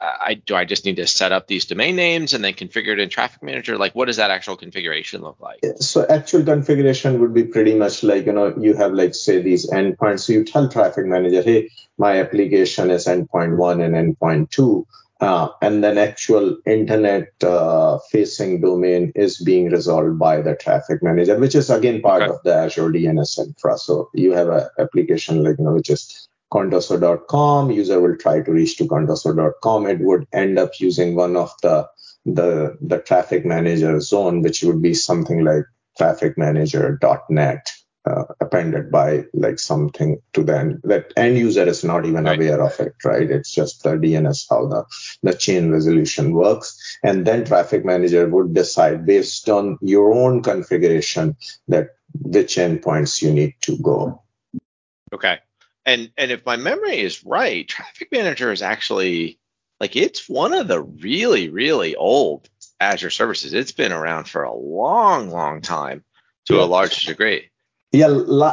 I 0.00 0.34
do 0.34 0.56
I 0.56 0.64
just 0.64 0.84
need 0.84 0.96
to 0.96 1.06
set 1.06 1.30
up 1.30 1.46
these 1.46 1.66
domain 1.66 1.94
names 1.94 2.34
and 2.34 2.42
then 2.42 2.54
configure 2.54 2.88
it 2.88 2.98
in 2.98 3.08
Traffic 3.08 3.42
Manager? 3.42 3.78
Like, 3.78 3.94
what 3.94 4.06
does 4.06 4.16
that 4.16 4.30
actual 4.30 4.56
configuration 4.56 5.22
look 5.22 5.38
like? 5.40 5.60
So 5.78 6.04
actual 6.08 6.42
configuration 6.42 7.20
would 7.20 7.32
be 7.32 7.44
pretty 7.44 7.76
much 7.76 8.02
like 8.02 8.26
you 8.26 8.32
know 8.32 8.54
you 8.58 8.74
have 8.74 8.92
like 8.92 9.14
say 9.14 9.40
these 9.40 9.70
endpoints. 9.70 10.20
So 10.20 10.32
you 10.32 10.44
tell 10.44 10.68
Traffic 10.68 11.06
Manager, 11.06 11.42
hey, 11.42 11.70
my 11.98 12.20
application 12.20 12.90
is 12.90 13.06
endpoint 13.06 13.56
one 13.56 13.80
and 13.80 13.94
endpoint 13.94 14.50
two. 14.50 14.86
Uh, 15.20 15.48
and 15.60 15.84
then 15.84 15.98
actual 15.98 16.56
internet 16.64 17.28
uh, 17.42 17.98
facing 18.10 18.60
domain 18.62 19.12
is 19.14 19.38
being 19.38 19.70
resolved 19.70 20.18
by 20.18 20.40
the 20.40 20.56
traffic 20.56 21.02
manager, 21.02 21.38
which 21.38 21.54
is 21.54 21.68
again 21.68 22.00
part 22.00 22.22
okay. 22.22 22.30
of 22.30 22.42
the 22.42 22.54
Azure 22.54 22.88
DNS 22.88 23.38
infra. 23.38 23.76
So 23.76 24.08
you 24.14 24.32
have 24.32 24.48
an 24.48 24.66
application 24.78 25.44
like 25.44 25.58
you 25.58 25.64
know 25.64 25.74
which 25.74 25.90
is 25.90 26.28
contoso.com 26.52 27.70
user 27.70 28.00
will 28.00 28.16
try 28.16 28.40
to 28.40 28.50
reach 28.50 28.76
to 28.76 28.84
contoso.com 28.84 29.86
it 29.86 30.00
would 30.00 30.26
end 30.32 30.58
up 30.58 30.70
using 30.80 31.14
one 31.14 31.36
of 31.36 31.52
the 31.62 31.86
the 32.26 32.76
the 32.80 32.98
traffic 32.98 33.46
manager 33.46 34.00
zone 34.00 34.42
which 34.42 34.62
would 34.62 34.82
be 34.82 34.92
something 34.92 35.44
like 35.44 35.64
trafficmanager.net 35.98 37.70
uh, 38.06 38.24
appended 38.40 38.90
by 38.90 39.24
like 39.34 39.58
something 39.58 40.20
to 40.32 40.42
the 40.42 40.56
end 40.58 40.80
that 40.84 41.12
end 41.16 41.36
user 41.36 41.66
is 41.66 41.84
not 41.84 42.06
even 42.06 42.24
right. 42.24 42.38
aware 42.38 42.62
of 42.62 42.78
it 42.80 42.94
right 43.04 43.30
it's 43.30 43.52
just 43.52 43.82
the 43.82 43.90
dns 43.90 44.46
how 44.48 44.66
the 44.66 44.84
the 45.22 45.34
chain 45.34 45.70
resolution 45.70 46.32
works 46.32 46.98
and 47.02 47.26
then 47.26 47.44
traffic 47.44 47.84
manager 47.84 48.26
would 48.26 48.54
decide 48.54 49.04
based 49.04 49.50
on 49.50 49.76
your 49.82 50.14
own 50.14 50.42
configuration 50.42 51.36
that 51.68 51.90
which 52.22 52.56
endpoints 52.56 53.20
you 53.20 53.32
need 53.32 53.54
to 53.60 53.76
go 53.82 54.22
okay 55.12 55.38
and 55.86 56.10
and 56.16 56.30
if 56.30 56.44
my 56.44 56.56
memory 56.56 57.00
is 57.00 57.24
right, 57.24 57.66
Traffic 57.68 58.08
Manager 58.12 58.52
is 58.52 58.62
actually 58.62 59.38
like 59.80 59.96
it's 59.96 60.28
one 60.28 60.52
of 60.52 60.68
the 60.68 60.80
really, 60.80 61.48
really 61.48 61.96
old 61.96 62.48
Azure 62.80 63.10
services. 63.10 63.54
It's 63.54 63.72
been 63.72 63.92
around 63.92 64.28
for 64.28 64.42
a 64.42 64.54
long, 64.54 65.30
long 65.30 65.62
time 65.62 66.04
to 66.46 66.54
yeah. 66.54 66.62
a 66.62 66.64
large 66.64 67.06
degree. 67.06 67.49
Yeah, 67.92 68.06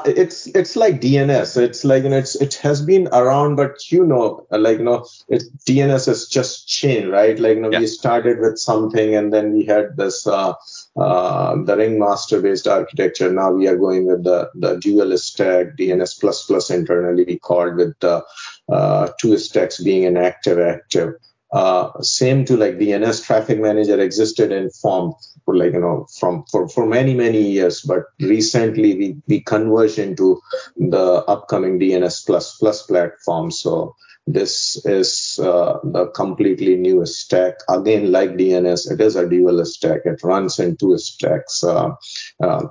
it's 0.05 0.47
it's 0.47 0.75
like 0.75 0.99
DNS. 0.99 1.61
It's 1.61 1.85
like 1.85 2.01
you 2.01 2.09
know, 2.09 2.17
it's 2.17 2.33
it 2.35 2.55
has 2.55 2.81
been 2.81 3.07
around, 3.09 3.55
but 3.55 3.91
you 3.91 4.03
know, 4.03 4.47
like 4.49 4.79
you 4.79 4.83
know, 4.83 5.05
DNS 5.29 6.07
has 6.07 6.27
just 6.27 6.67
changed, 6.67 7.09
right? 7.09 7.37
Like 7.37 7.57
you 7.57 7.61
know, 7.61 7.71
yeah. 7.71 7.81
we 7.81 7.85
started 7.85 8.39
with 8.39 8.57
something, 8.57 9.13
and 9.13 9.31
then 9.31 9.53
we 9.53 9.63
had 9.63 9.95
this 9.95 10.25
uh, 10.25 10.53
uh, 10.95 11.55
the 11.63 11.77
ringmaster 11.77 12.41
based 12.41 12.67
architecture. 12.67 13.31
Now 13.31 13.51
we 13.51 13.67
are 13.67 13.77
going 13.77 14.07
with 14.07 14.23
the 14.23 14.49
the 14.55 14.77
dual 14.77 15.15
stack 15.19 15.77
DNS 15.77 16.19
plus 16.19 16.45
plus 16.45 16.71
internally 16.71 17.23
we 17.23 17.37
called 17.37 17.75
with 17.75 17.93
the 17.99 18.23
uh, 18.69 19.09
two 19.21 19.37
stacks 19.37 19.83
being 19.83 20.05
an 20.05 20.17
active 20.17 20.57
active. 20.57 21.13
Uh, 21.51 21.91
same 22.01 22.43
to 22.43 22.57
like 22.57 22.77
DNS 22.77 23.25
traffic 23.25 23.59
manager 23.59 23.99
existed 24.01 24.51
in 24.51 24.69
form 24.69 25.13
for 25.45 25.55
like 25.55 25.71
you 25.71 25.79
know 25.79 26.05
from 26.19 26.43
for, 26.51 26.67
for 26.67 26.85
many 26.85 27.13
many 27.13 27.41
years 27.41 27.79
but 27.81 28.03
recently 28.19 28.95
we 28.97 29.15
we 29.27 29.39
converged 29.39 29.97
into 29.97 30.41
the 30.75 31.23
upcoming 31.27 31.79
dns 31.79 32.25
plus 32.25 32.57
plus 32.57 32.83
platform. 32.83 33.49
So 33.49 33.95
this 34.27 34.75
is 34.85 35.39
uh, 35.41 35.79
the 35.85 36.07
completely 36.07 36.75
new 36.75 37.05
stack. 37.05 37.53
Again 37.69 38.11
like 38.11 38.31
dns 38.31 38.91
it 38.91 38.99
is 38.99 39.15
a 39.15 39.27
dual 39.27 39.63
stack. 39.63 40.01
It 40.03 40.21
runs 40.23 40.59
in 40.59 40.75
two 40.75 40.97
stacks 40.97 41.63
uh, 41.63 41.91
uh, 42.43 42.65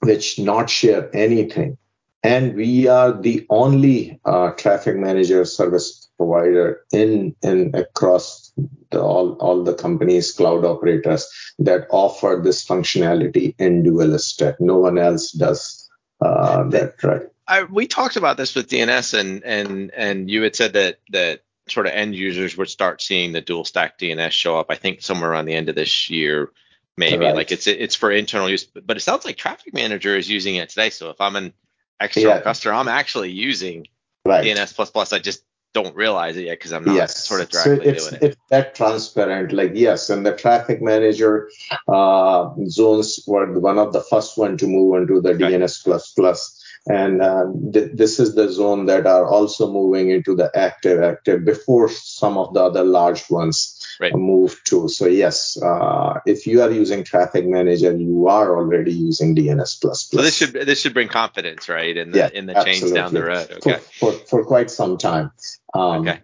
which 0.00 0.40
not 0.40 0.68
share 0.68 1.08
anything. 1.14 1.78
And 2.24 2.56
we 2.56 2.88
are 2.88 3.12
the 3.12 3.46
only 3.48 4.20
uh, 4.24 4.50
traffic 4.50 4.96
manager 4.96 5.44
service 5.44 5.97
provider 6.18 6.84
in 6.92 7.34
and 7.42 7.74
across 7.74 8.52
the, 8.90 9.00
all 9.00 9.32
all 9.34 9.64
the 9.64 9.74
companies 9.74 10.32
cloud 10.32 10.64
operators 10.64 11.26
that 11.58 11.86
offer 11.90 12.40
this 12.42 12.64
functionality 12.64 13.54
in 13.58 13.82
dual 13.82 14.18
stack 14.18 14.60
no 14.60 14.78
one 14.78 14.98
else 14.98 15.32
does 15.32 15.88
uh, 16.20 16.64
that 16.68 17.02
right 17.02 17.28
I, 17.46 17.62
we 17.62 17.86
talked 17.86 18.16
about 18.16 18.36
this 18.36 18.54
with 18.54 18.68
DNS 18.68 19.18
and 19.18 19.42
and 19.44 19.90
and 19.92 20.30
you 20.30 20.42
had 20.42 20.54
said 20.54 20.74
that 20.74 20.98
that 21.10 21.44
sort 21.68 21.86
of 21.86 21.92
end 21.92 22.14
users 22.14 22.56
would 22.56 22.68
start 22.68 23.00
seeing 23.00 23.32
the 23.32 23.40
dual 23.40 23.64
stack 23.64 23.98
DNS 23.98 24.32
show 24.32 24.58
up 24.58 24.66
I 24.70 24.74
think 24.74 25.02
somewhere 25.02 25.30
around 25.30 25.46
the 25.46 25.54
end 25.54 25.68
of 25.68 25.74
this 25.74 26.10
year 26.10 26.50
maybe 26.96 27.24
right. 27.24 27.36
like 27.36 27.52
it's 27.52 27.66
it's 27.66 27.94
for 27.94 28.10
internal 28.10 28.50
use 28.50 28.64
but 28.64 28.96
it 28.96 29.00
sounds 29.00 29.24
like 29.24 29.36
traffic 29.36 29.72
manager 29.72 30.16
is 30.16 30.28
using 30.28 30.56
it 30.56 30.68
today 30.68 30.90
so 30.90 31.10
if 31.10 31.20
I'm 31.20 31.36
an 31.36 31.52
external 32.00 32.36
yeah. 32.36 32.40
customer. 32.40 32.74
I'm 32.74 32.88
actually 32.88 33.30
using 33.30 33.86
right. 34.24 34.44
DNS 34.44 34.74
plus 34.74 34.90
plus. 34.90 35.12
I 35.12 35.18
just 35.18 35.42
don't 35.82 35.94
realize 35.96 36.36
it 36.36 36.44
yet 36.44 36.58
because 36.58 36.72
I'm 36.72 36.84
not 36.84 36.94
yes. 36.94 37.24
sort 37.24 37.40
of 37.40 37.48
directly 37.48 37.84
so 37.84 37.90
it's, 37.90 38.08
doing 38.08 38.22
it. 38.22 38.26
It's 38.26 38.36
that 38.50 38.74
transparent. 38.74 39.52
Like 39.52 39.72
yes, 39.74 40.10
and 40.10 40.24
the 40.24 40.34
traffic 40.34 40.82
manager 40.82 41.50
uh, 41.88 42.50
zones 42.66 43.20
were 43.26 43.58
one 43.58 43.78
of 43.78 43.92
the 43.92 44.02
first 44.02 44.36
one 44.36 44.56
to 44.58 44.66
move 44.66 44.96
into 44.96 45.20
the 45.20 45.30
okay. 45.30 45.52
DNS 45.52 45.84
plus 45.84 46.12
plus. 46.12 46.54
And 46.86 47.20
uh, 47.20 47.44
th- 47.72 47.90
this 47.94 48.18
is 48.18 48.34
the 48.34 48.50
zone 48.50 48.86
that 48.86 49.06
are 49.06 49.26
also 49.26 49.70
moving 49.70 50.10
into 50.10 50.34
the 50.34 50.50
active 50.54 51.02
active 51.02 51.44
before 51.44 51.90
some 51.90 52.38
of 52.38 52.54
the 52.54 52.62
other 52.62 52.84
large 52.84 53.28
ones 53.28 53.77
right. 54.00 54.14
move 54.14 54.60
to. 54.64 54.88
So 54.88 55.06
yes, 55.06 55.60
uh, 55.60 56.20
if 56.26 56.46
you 56.46 56.62
are 56.62 56.70
using 56.70 57.04
Traffic 57.04 57.46
Manager, 57.46 57.96
you 57.96 58.28
are 58.28 58.56
already 58.56 58.92
using 58.92 59.34
DNS 59.34 59.80
plus. 59.80 60.08
So 60.10 60.22
this 60.22 60.36
should 60.36 60.52
this 60.52 60.80
should 60.80 60.94
bring 60.94 61.08
confidence, 61.08 61.68
right, 61.68 61.96
in 61.96 62.10
the 62.10 62.18
yeah, 62.18 62.30
in 62.32 62.46
the 62.46 62.56
absolutely. 62.56 62.80
change 62.80 62.94
down 62.94 63.14
the 63.14 63.24
road. 63.24 63.50
Okay. 63.50 63.78
For, 63.98 64.12
for, 64.12 64.26
for 64.26 64.44
quite 64.44 64.70
some 64.70 64.98
time. 64.98 65.32
Um, 65.74 66.08
okay. 66.08 66.20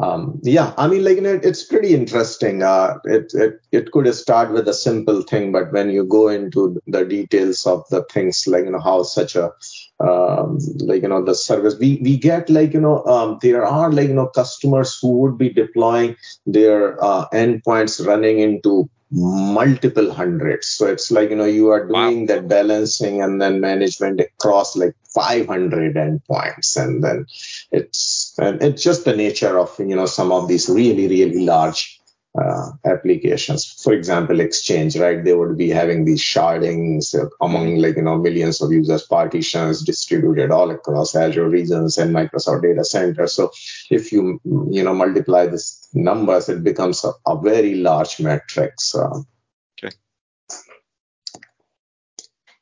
Um, 0.00 0.40
yeah, 0.44 0.74
I 0.78 0.86
mean, 0.86 1.02
like, 1.02 1.16
you 1.16 1.22
know, 1.22 1.40
it's 1.42 1.64
pretty 1.64 1.92
interesting. 1.92 2.62
Uh, 2.62 2.98
it, 3.04 3.32
it, 3.34 3.60
it 3.72 3.90
could 3.90 4.12
start 4.14 4.52
with 4.52 4.68
a 4.68 4.74
simple 4.74 5.22
thing, 5.22 5.50
but 5.50 5.72
when 5.72 5.90
you 5.90 6.04
go 6.04 6.28
into 6.28 6.80
the 6.86 7.04
details 7.04 7.66
of 7.66 7.84
the 7.90 8.04
things, 8.04 8.46
like, 8.46 8.64
you 8.64 8.70
know, 8.70 8.78
how 8.78 9.02
such 9.02 9.34
a 9.34 9.52
um, 10.00 10.58
like 10.78 11.02
you 11.02 11.08
know 11.08 11.24
the 11.24 11.34
service. 11.34 11.76
We 11.78 12.00
we 12.02 12.16
get 12.16 12.48
like 12.50 12.72
you 12.72 12.80
know 12.80 13.04
um, 13.04 13.38
there 13.42 13.64
are 13.64 13.90
like 13.90 14.08
you 14.08 14.14
know 14.14 14.26
customers 14.26 14.98
who 15.00 15.18
would 15.18 15.38
be 15.38 15.50
deploying 15.50 16.16
their 16.46 17.02
uh, 17.02 17.28
endpoints 17.30 18.04
running 18.04 18.38
into 18.38 18.88
multiple 19.10 20.12
hundreds. 20.12 20.68
So 20.68 20.86
it's 20.86 21.10
like 21.10 21.30
you 21.30 21.36
know 21.36 21.46
you 21.46 21.68
are 21.68 21.86
doing 21.86 22.20
wow. 22.20 22.26
that 22.26 22.48
balancing 22.48 23.22
and 23.22 23.40
then 23.40 23.60
management 23.60 24.20
across 24.20 24.76
like 24.76 24.94
500 25.14 25.94
endpoints. 25.94 26.76
And 26.76 27.02
then 27.02 27.26
it's 27.72 28.34
and 28.38 28.62
it's 28.62 28.82
just 28.82 29.04
the 29.04 29.16
nature 29.16 29.58
of 29.58 29.74
you 29.78 29.96
know 29.96 30.06
some 30.06 30.32
of 30.32 30.48
these 30.48 30.68
really 30.68 31.08
really 31.08 31.44
large 31.44 31.97
uh, 32.38 32.70
applications. 32.84 33.64
For 33.64 33.92
example, 33.92 34.40
Exchange, 34.40 34.96
right? 34.96 35.22
They 35.22 35.34
would 35.34 35.56
be 35.56 35.70
having 35.70 36.04
these 36.04 36.22
shardings 36.22 37.14
among 37.40 37.76
like 37.76 37.96
you 37.96 38.02
know 38.02 38.18
millions 38.18 38.60
of 38.62 38.72
users, 38.72 39.02
partitions 39.02 39.82
distributed 39.82 40.50
all 40.50 40.70
across 40.70 41.16
Azure 41.16 41.48
regions 41.48 41.98
and 41.98 42.14
Microsoft 42.14 42.62
data 42.62 42.84
center. 42.84 43.26
So 43.26 43.50
if 43.90 44.12
you 44.12 44.40
you 44.44 44.82
know 44.82 44.94
multiply 44.94 45.46
these 45.46 45.88
numbers, 45.94 46.48
it 46.48 46.62
becomes 46.62 47.04
a, 47.04 47.12
a 47.26 47.40
very 47.40 47.74
large 47.76 48.20
matrix. 48.20 48.94
Uh, 48.94 49.20
okay. 49.82 49.94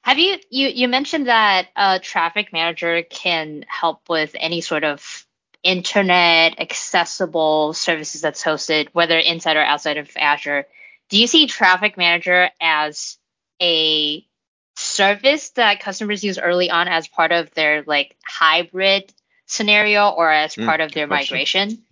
Have 0.02 0.18
you 0.18 0.38
you 0.50 0.68
you 0.68 0.88
mentioned 0.88 1.26
that 1.26 1.68
a 1.76 1.98
traffic 1.98 2.52
manager 2.52 3.02
can 3.02 3.64
help 3.68 4.08
with 4.08 4.34
any 4.38 4.60
sort 4.60 4.84
of 4.84 5.25
internet 5.66 6.60
accessible 6.60 7.72
services 7.72 8.20
that's 8.20 8.42
hosted, 8.42 8.88
whether 8.92 9.18
inside 9.18 9.56
or 9.56 9.64
outside 9.64 9.96
of 9.96 10.08
Azure, 10.16 10.64
do 11.08 11.18
you 11.18 11.26
see 11.26 11.46
Traffic 11.46 11.96
Manager 11.96 12.48
as 12.60 13.18
a 13.60 14.24
service 14.76 15.50
that 15.50 15.80
customers 15.80 16.22
use 16.22 16.38
early 16.38 16.70
on 16.70 16.86
as 16.86 17.08
part 17.08 17.32
of 17.32 17.52
their 17.54 17.82
like 17.86 18.16
hybrid 18.24 19.12
scenario 19.46 20.08
or 20.10 20.30
as 20.30 20.54
mm, 20.54 20.66
part 20.66 20.80
of 20.80 20.92
their 20.92 21.06
migration? 21.06 21.82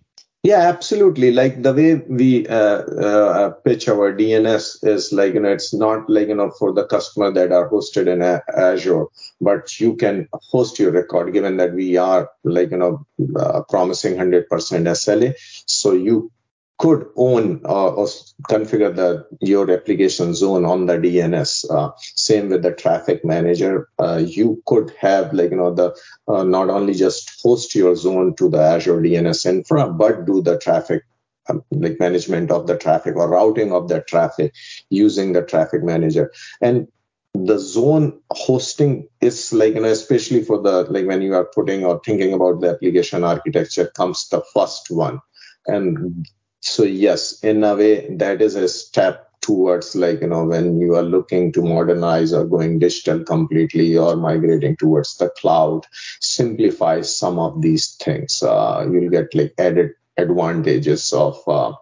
Yeah, 0.45 0.59
absolutely. 0.69 1.31
Like 1.31 1.63
the 1.63 1.73
way 1.73 1.95
we 1.95 2.45
uh, 2.47 2.83
uh, 3.07 3.49
pitch 3.65 3.87
our 3.89 4.13
DNS 4.13 4.77
is 4.83 5.11
like, 5.11 5.33
you 5.33 5.39
know, 5.39 5.49
it's 5.51 5.73
not 5.73 6.07
like, 6.07 6.27
you 6.27 6.35
know, 6.35 6.51
for 6.59 6.71
the 6.71 6.85
customer 6.85 7.31
that 7.31 7.51
are 7.51 7.67
hosted 7.67 8.07
in 8.07 8.21
Azure, 8.21 9.05
but 9.41 9.79
you 9.79 9.95
can 9.95 10.27
host 10.33 10.77
your 10.77 10.91
record 10.91 11.33
given 11.33 11.57
that 11.57 11.73
we 11.73 11.97
are 11.97 12.29
like, 12.43 12.69
you 12.69 12.77
know, 12.77 13.07
uh, 13.39 13.63
promising 13.69 14.17
100% 14.17 14.45
SLA. 14.87 15.33
So 15.65 15.93
you 15.93 16.31
could 16.77 17.07
own 17.15 17.61
uh, 17.65 17.89
or 17.89 18.05
configure 18.49 18.93
the 18.93 19.25
your 19.39 19.69
application 19.71 20.33
zone 20.33 20.65
on 20.65 20.85
the 20.85 20.97
DNS. 20.97 21.65
Uh, 21.69 21.91
same 21.97 22.49
with 22.49 22.63
the 22.63 22.73
traffic 22.73 23.23
manager. 23.23 23.87
Uh, 23.97 24.21
you 24.25 24.61
could 24.65 24.91
have 24.99 25.33
like 25.33 25.51
you 25.51 25.57
know 25.57 25.73
the 25.73 25.95
uh, 26.27 26.43
not 26.43 26.69
only 26.69 26.93
just 26.93 27.41
host 27.41 27.75
your 27.75 27.95
zone 27.95 28.35
to 28.35 28.49
the 28.49 28.59
Azure 28.59 29.01
DNS 29.01 29.45
infra, 29.45 29.89
but 29.89 30.25
do 30.25 30.41
the 30.41 30.57
traffic 30.59 31.03
um, 31.47 31.63
like 31.71 31.99
management 31.99 32.51
of 32.51 32.67
the 32.67 32.77
traffic 32.77 33.15
or 33.15 33.29
routing 33.29 33.71
of 33.71 33.87
the 33.87 34.01
traffic 34.01 34.53
using 34.89 35.31
the 35.33 35.43
traffic 35.43 35.83
manager. 35.83 36.31
And 36.61 36.87
the 37.33 37.59
zone 37.59 38.19
hosting 38.31 39.07
is 39.21 39.51
like 39.53 39.75
you 39.75 39.81
know 39.81 39.89
especially 39.89 40.43
for 40.43 40.61
the 40.61 40.83
like 40.89 41.05
when 41.05 41.21
you 41.21 41.33
are 41.35 41.45
putting 41.53 41.85
or 41.85 42.01
thinking 42.05 42.33
about 42.33 42.61
the 42.61 42.69
application 42.69 43.23
architecture 43.23 43.87
comes 43.87 44.29
the 44.29 44.41
first 44.53 44.89
one 44.89 45.19
and 45.67 46.25
so 46.65 46.83
yes 46.83 47.39
in 47.43 47.63
a 47.63 47.75
way 47.75 48.07
that 48.15 48.41
is 48.41 48.55
a 48.55 48.67
step 48.67 49.25
towards 49.41 49.95
like 49.95 50.21
you 50.21 50.27
know 50.27 50.43
when 50.43 50.79
you 50.81 50.95
are 50.95 51.03
looking 51.03 51.51
to 51.51 51.61
modernize 51.61 52.33
or 52.33 52.43
going 52.45 52.79
digital 52.79 53.23
completely 53.23 53.95
or 53.95 54.15
migrating 54.15 54.75
towards 54.75 55.17
the 55.17 55.29
cloud 55.41 55.85
simplify 56.19 57.01
some 57.01 57.37
of 57.37 57.61
these 57.61 57.95
things. 57.95 58.41
Uh, 58.41 58.87
you'll 58.91 59.11
get 59.11 59.35
like 59.35 59.53
added 59.59 59.91
advantages 60.17 61.13
of 61.13 61.37
uh, 61.47 61.73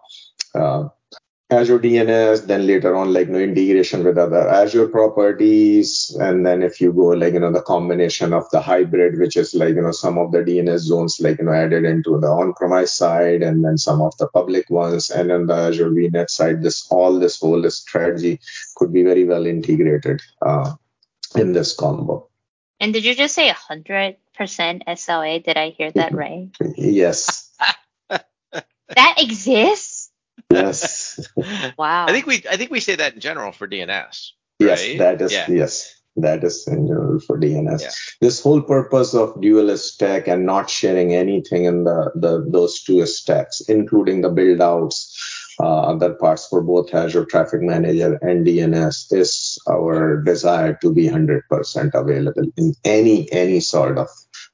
uh, 0.54 0.88
Azure 1.54 1.78
DNS, 1.78 2.46
then 2.46 2.66
later 2.66 2.94
on, 2.96 3.12
like, 3.12 3.28
you 3.28 3.32
know, 3.32 3.38
integration 3.38 4.04
with 4.04 4.18
other 4.18 4.48
Azure 4.48 4.88
properties. 4.88 6.14
And 6.20 6.44
then 6.44 6.62
if 6.62 6.80
you 6.80 6.92
go, 6.92 7.08
like, 7.08 7.34
you 7.34 7.40
know, 7.40 7.52
the 7.52 7.62
combination 7.62 8.32
of 8.32 8.48
the 8.50 8.60
hybrid, 8.60 9.18
which 9.18 9.36
is 9.36 9.54
like, 9.54 9.74
you 9.74 9.82
know, 9.82 9.92
some 9.92 10.18
of 10.18 10.32
the 10.32 10.38
DNS 10.38 10.78
zones, 10.78 11.20
like, 11.20 11.38
you 11.38 11.44
know, 11.44 11.52
added 11.52 11.84
into 11.84 12.18
the 12.20 12.26
on-premise 12.26 12.92
side 12.92 13.42
and 13.42 13.64
then 13.64 13.78
some 13.78 14.02
of 14.02 14.16
the 14.18 14.28
public 14.28 14.68
ones. 14.70 15.10
And 15.10 15.30
then 15.30 15.46
the 15.46 15.54
Azure 15.54 15.90
VNet 15.90 16.30
side, 16.30 16.62
this, 16.62 16.86
all 16.90 17.18
this 17.18 17.40
whole 17.40 17.68
strategy 17.70 18.40
could 18.76 18.92
be 18.92 19.02
very 19.02 19.24
well 19.24 19.46
integrated 19.46 20.20
uh, 20.42 20.74
in 21.36 21.52
this 21.52 21.74
combo. 21.74 22.28
And 22.80 22.92
did 22.92 23.04
you 23.04 23.14
just 23.14 23.34
say 23.34 23.50
100% 23.50 24.16
SLA? 24.38 25.44
Did 25.44 25.56
I 25.56 25.70
hear 25.70 25.90
that 25.92 26.12
right? 26.12 26.50
yes. 26.76 27.50
that 28.10 29.14
exists? 29.18 30.10
Yes. 30.50 31.03
wow. 31.78 32.06
I 32.06 32.12
think 32.12 32.26
we 32.26 32.42
I 32.50 32.56
think 32.56 32.70
we 32.70 32.80
say 32.80 32.96
that 32.96 33.14
in 33.14 33.20
general 33.20 33.52
for 33.52 33.68
DNS. 33.68 33.88
Right? 33.88 34.68
Yes, 34.68 34.98
that 34.98 35.20
is 35.20 35.32
yeah. 35.32 35.50
yes. 35.50 36.00
that 36.16 36.44
is 36.44 36.66
in 36.68 36.86
general 36.86 37.20
for 37.20 37.38
DNS. 37.38 37.80
Yeah. 37.80 37.90
This 38.20 38.40
whole 38.40 38.62
purpose 38.62 39.14
of 39.14 39.40
dual 39.40 39.76
stack 39.76 40.28
and 40.28 40.46
not 40.46 40.70
sharing 40.70 41.14
anything 41.14 41.64
in 41.64 41.84
the, 41.84 42.12
the 42.14 42.44
those 42.48 42.82
two 42.82 43.04
stacks, 43.06 43.60
including 43.62 44.20
the 44.20 44.30
build 44.30 44.60
outs, 44.60 45.10
uh, 45.60 45.80
other 45.92 46.14
parts 46.14 46.46
for 46.46 46.62
both 46.62 46.94
Azure 46.94 47.24
Traffic 47.24 47.62
Manager 47.62 48.18
and 48.22 48.46
DNS, 48.46 49.12
is 49.12 49.58
our 49.68 50.22
desire 50.22 50.78
to 50.82 50.92
be 50.92 51.08
100% 51.08 51.94
available 51.94 52.46
in 52.56 52.74
any 52.84 53.30
any 53.32 53.60
sort 53.60 53.98
of 53.98 54.08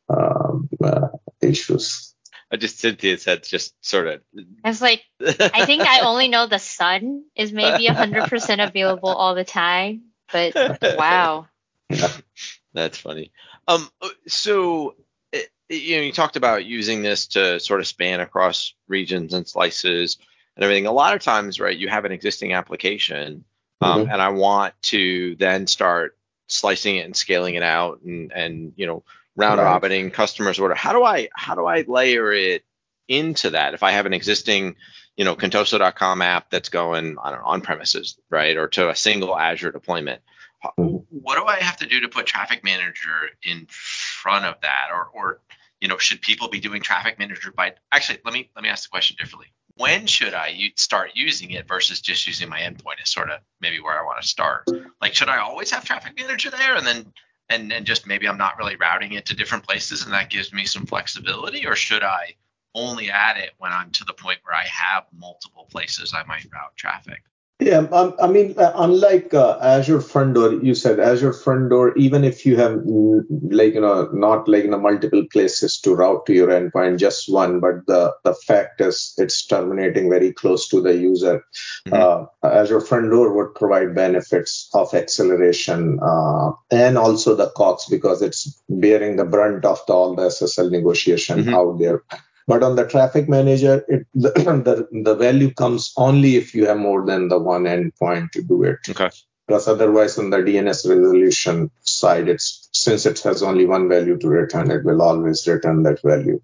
um, 0.08 0.68
uh, 0.82 1.08
issues. 1.40 2.09
I 2.52 2.56
just 2.56 2.78
Cynthia 2.78 3.16
said 3.18 3.44
just 3.44 3.74
sort 3.84 4.08
of. 4.08 4.20
I 4.64 4.68
was 4.68 4.82
like 4.82 5.02
I 5.20 5.66
think 5.66 5.82
I 5.82 6.00
only 6.00 6.28
know 6.28 6.46
the 6.46 6.58
sun 6.58 7.24
is 7.36 7.52
maybe 7.52 7.86
hundred 7.86 8.28
percent 8.28 8.60
available 8.60 9.10
all 9.10 9.34
the 9.34 9.44
time, 9.44 10.02
but 10.32 10.54
wow. 10.98 11.46
That's 12.74 12.98
funny. 12.98 13.32
Um, 13.68 13.88
so 14.26 14.96
eh, 15.32 15.42
you 15.68 15.96
know, 15.96 16.02
you 16.02 16.12
talked 16.12 16.36
about 16.36 16.64
using 16.64 17.02
this 17.02 17.28
to 17.28 17.60
sort 17.60 17.80
of 17.80 17.86
span 17.86 18.20
across 18.20 18.74
regions 18.88 19.34
and 19.34 19.46
slices 19.46 20.18
and 20.56 20.64
everything. 20.64 20.86
A 20.86 20.92
lot 20.92 21.14
of 21.14 21.22
times, 21.22 21.60
right, 21.60 21.76
you 21.76 21.88
have 21.88 22.04
an 22.04 22.12
existing 22.12 22.52
application, 22.52 23.44
um, 23.80 24.02
mm-hmm. 24.02 24.12
and 24.12 24.20
I 24.20 24.30
want 24.30 24.74
to 24.82 25.36
then 25.36 25.66
start 25.66 26.16
slicing 26.48 26.96
it 26.96 27.06
and 27.06 27.16
scaling 27.16 27.54
it 27.54 27.62
out, 27.62 28.00
and 28.02 28.32
and 28.32 28.72
you 28.76 28.86
know 28.86 29.04
round 29.40 29.58
right. 29.58 29.64
robining 29.64 30.10
customers 30.10 30.58
order. 30.58 30.74
How 30.74 30.92
do 30.92 31.02
I 31.02 31.28
how 31.34 31.54
do 31.54 31.66
I 31.66 31.84
layer 31.86 32.32
it 32.32 32.64
into 33.08 33.50
that 33.50 33.74
if 33.74 33.82
I 33.82 33.90
have 33.90 34.06
an 34.06 34.12
existing 34.12 34.76
you 35.16 35.24
know 35.24 35.34
Contoso.com 35.34 36.22
app 36.22 36.50
that's 36.50 36.68
going 36.68 37.14
know 37.14 37.40
on 37.44 37.60
premises 37.60 38.18
right 38.30 38.56
or 38.56 38.68
to 38.68 38.88
a 38.90 38.96
single 38.96 39.36
Azure 39.36 39.72
deployment? 39.72 40.22
Mm-hmm. 40.64 40.96
What 41.10 41.36
do 41.36 41.44
I 41.44 41.56
have 41.56 41.78
to 41.78 41.86
do 41.86 42.00
to 42.00 42.08
put 42.08 42.26
Traffic 42.26 42.62
Manager 42.62 43.30
in 43.42 43.66
front 43.68 44.44
of 44.44 44.60
that, 44.62 44.88
or 44.92 45.08
or 45.12 45.40
you 45.80 45.88
know 45.88 45.98
should 45.98 46.20
people 46.20 46.48
be 46.48 46.60
doing 46.60 46.82
Traffic 46.82 47.18
Manager 47.18 47.50
by 47.50 47.74
actually 47.90 48.18
let 48.24 48.34
me 48.34 48.50
let 48.54 48.62
me 48.62 48.68
ask 48.68 48.84
the 48.84 48.90
question 48.90 49.16
differently. 49.18 49.48
When 49.76 50.06
should 50.06 50.34
I 50.34 50.72
start 50.76 51.12
using 51.14 51.52
it 51.52 51.66
versus 51.66 52.02
just 52.02 52.26
using 52.26 52.50
my 52.50 52.60
endpoint 52.60 53.02
is 53.02 53.08
sort 53.08 53.30
of 53.30 53.40
maybe 53.62 53.80
where 53.80 53.98
I 53.98 54.04
want 54.04 54.20
to 54.20 54.28
start. 54.28 54.66
Like 55.00 55.14
should 55.14 55.30
I 55.30 55.38
always 55.38 55.70
have 55.70 55.84
Traffic 55.84 56.18
Manager 56.18 56.50
there 56.50 56.76
and 56.76 56.86
then 56.86 57.12
and 57.50 57.72
and 57.72 57.84
just 57.84 58.06
maybe 58.06 58.26
I'm 58.26 58.38
not 58.38 58.56
really 58.56 58.76
routing 58.76 59.12
it 59.12 59.26
to 59.26 59.36
different 59.36 59.66
places 59.66 60.04
and 60.04 60.14
that 60.14 60.30
gives 60.30 60.52
me 60.52 60.64
some 60.64 60.86
flexibility 60.86 61.66
or 61.66 61.76
should 61.76 62.02
I 62.02 62.36
only 62.74 63.10
add 63.10 63.36
it 63.36 63.50
when 63.58 63.72
I'm 63.72 63.90
to 63.90 64.04
the 64.04 64.14
point 64.14 64.38
where 64.44 64.54
I 64.54 64.64
have 64.64 65.04
multiple 65.12 65.66
places 65.70 66.14
I 66.14 66.24
might 66.24 66.46
route 66.52 66.76
traffic? 66.76 67.22
Yeah, 67.60 67.86
um, 67.92 68.14
I 68.20 68.26
mean, 68.26 68.54
uh, 68.56 68.72
unlike 68.74 69.34
uh, 69.34 69.58
Azure 69.60 70.00
Front 70.00 70.34
Door, 70.34 70.54
you 70.62 70.74
said 70.74 70.98
Azure 70.98 71.34
Front 71.34 71.68
Door, 71.68 71.96
even 71.98 72.24
if 72.24 72.46
you 72.46 72.56
have 72.56 72.72
mm, 72.72 73.22
like 73.50 73.74
you 73.74 73.82
know 73.82 74.08
not 74.12 74.48
like 74.48 74.64
you 74.64 74.70
know 74.70 74.78
multiple 74.78 75.26
places 75.30 75.78
to 75.80 75.94
route 75.94 76.24
to 76.24 76.32
your 76.32 76.48
endpoint, 76.48 76.98
just 76.98 77.30
one, 77.30 77.60
but 77.60 77.86
the 77.86 78.14
the 78.24 78.34
fact 78.34 78.80
is 78.80 79.14
it's 79.18 79.46
terminating 79.46 80.08
very 80.08 80.32
close 80.32 80.68
to 80.68 80.80
the 80.80 80.96
user. 80.96 81.44
Mm-hmm. 81.86 82.26
Uh, 82.42 82.48
Azure 82.48 82.80
Front 82.80 83.10
Door 83.10 83.34
would 83.36 83.54
provide 83.54 83.94
benefits 83.94 84.70
of 84.72 84.94
acceleration 84.94 85.98
uh, 86.02 86.52
and 86.70 86.96
also 86.96 87.34
the 87.34 87.50
costs 87.50 87.90
because 87.90 88.22
it's 88.22 88.62
bearing 88.70 89.16
the 89.16 89.24
brunt 89.26 89.66
of 89.66 89.80
the, 89.86 89.92
all 89.92 90.14
the 90.14 90.28
SSL 90.28 90.70
negotiation 90.70 91.40
mm-hmm. 91.40 91.54
out 91.54 91.78
there. 91.78 92.02
But 92.50 92.64
on 92.64 92.74
the 92.74 92.84
traffic 92.84 93.28
manager, 93.28 93.84
it, 93.86 94.06
the, 94.12 94.30
the, 94.64 94.88
the 95.04 95.14
value 95.14 95.54
comes 95.54 95.92
only 95.96 96.34
if 96.34 96.52
you 96.52 96.66
have 96.66 96.78
more 96.78 97.06
than 97.06 97.28
the 97.28 97.38
one 97.38 97.64
endpoint 97.64 98.32
to 98.32 98.42
do 98.42 98.64
it. 98.64 98.78
Okay. 98.88 99.10
Because 99.46 99.68
otherwise, 99.68 100.18
on 100.18 100.30
the 100.30 100.38
DNS 100.38 100.88
resolution 100.88 101.70
side, 101.82 102.28
it's 102.28 102.68
since 102.72 103.06
it 103.06 103.20
has 103.20 103.44
only 103.44 103.66
one 103.66 103.88
value 103.88 104.18
to 104.18 104.28
return, 104.28 104.70
it 104.72 104.84
will 104.84 105.00
always 105.00 105.46
return 105.46 105.84
that 105.84 106.02
value. 106.02 106.40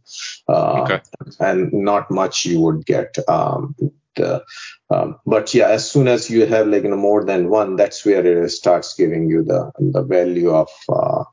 Uh, 0.48 0.82
okay. 0.82 1.00
And 1.40 1.72
not 1.72 2.08
much 2.10 2.44
you 2.44 2.60
would 2.60 2.86
get. 2.86 3.16
Um, 3.28 3.74
the, 4.14 4.44
um, 4.90 5.18
but 5.26 5.54
yeah, 5.54 5.68
as 5.68 5.90
soon 5.90 6.06
as 6.06 6.30
you 6.30 6.46
have 6.46 6.68
like 6.68 6.84
you 6.84 6.90
know, 6.90 6.96
more 6.96 7.24
than 7.24 7.48
one, 7.48 7.74
that's 7.74 8.04
where 8.04 8.44
it 8.44 8.50
starts 8.50 8.94
giving 8.94 9.28
you 9.28 9.42
the 9.42 9.72
the 9.78 10.02
value 10.02 10.50
of 10.50 10.68
uh, 10.88 11.24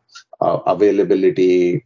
uh, 0.42 0.60
availability, 0.66 1.84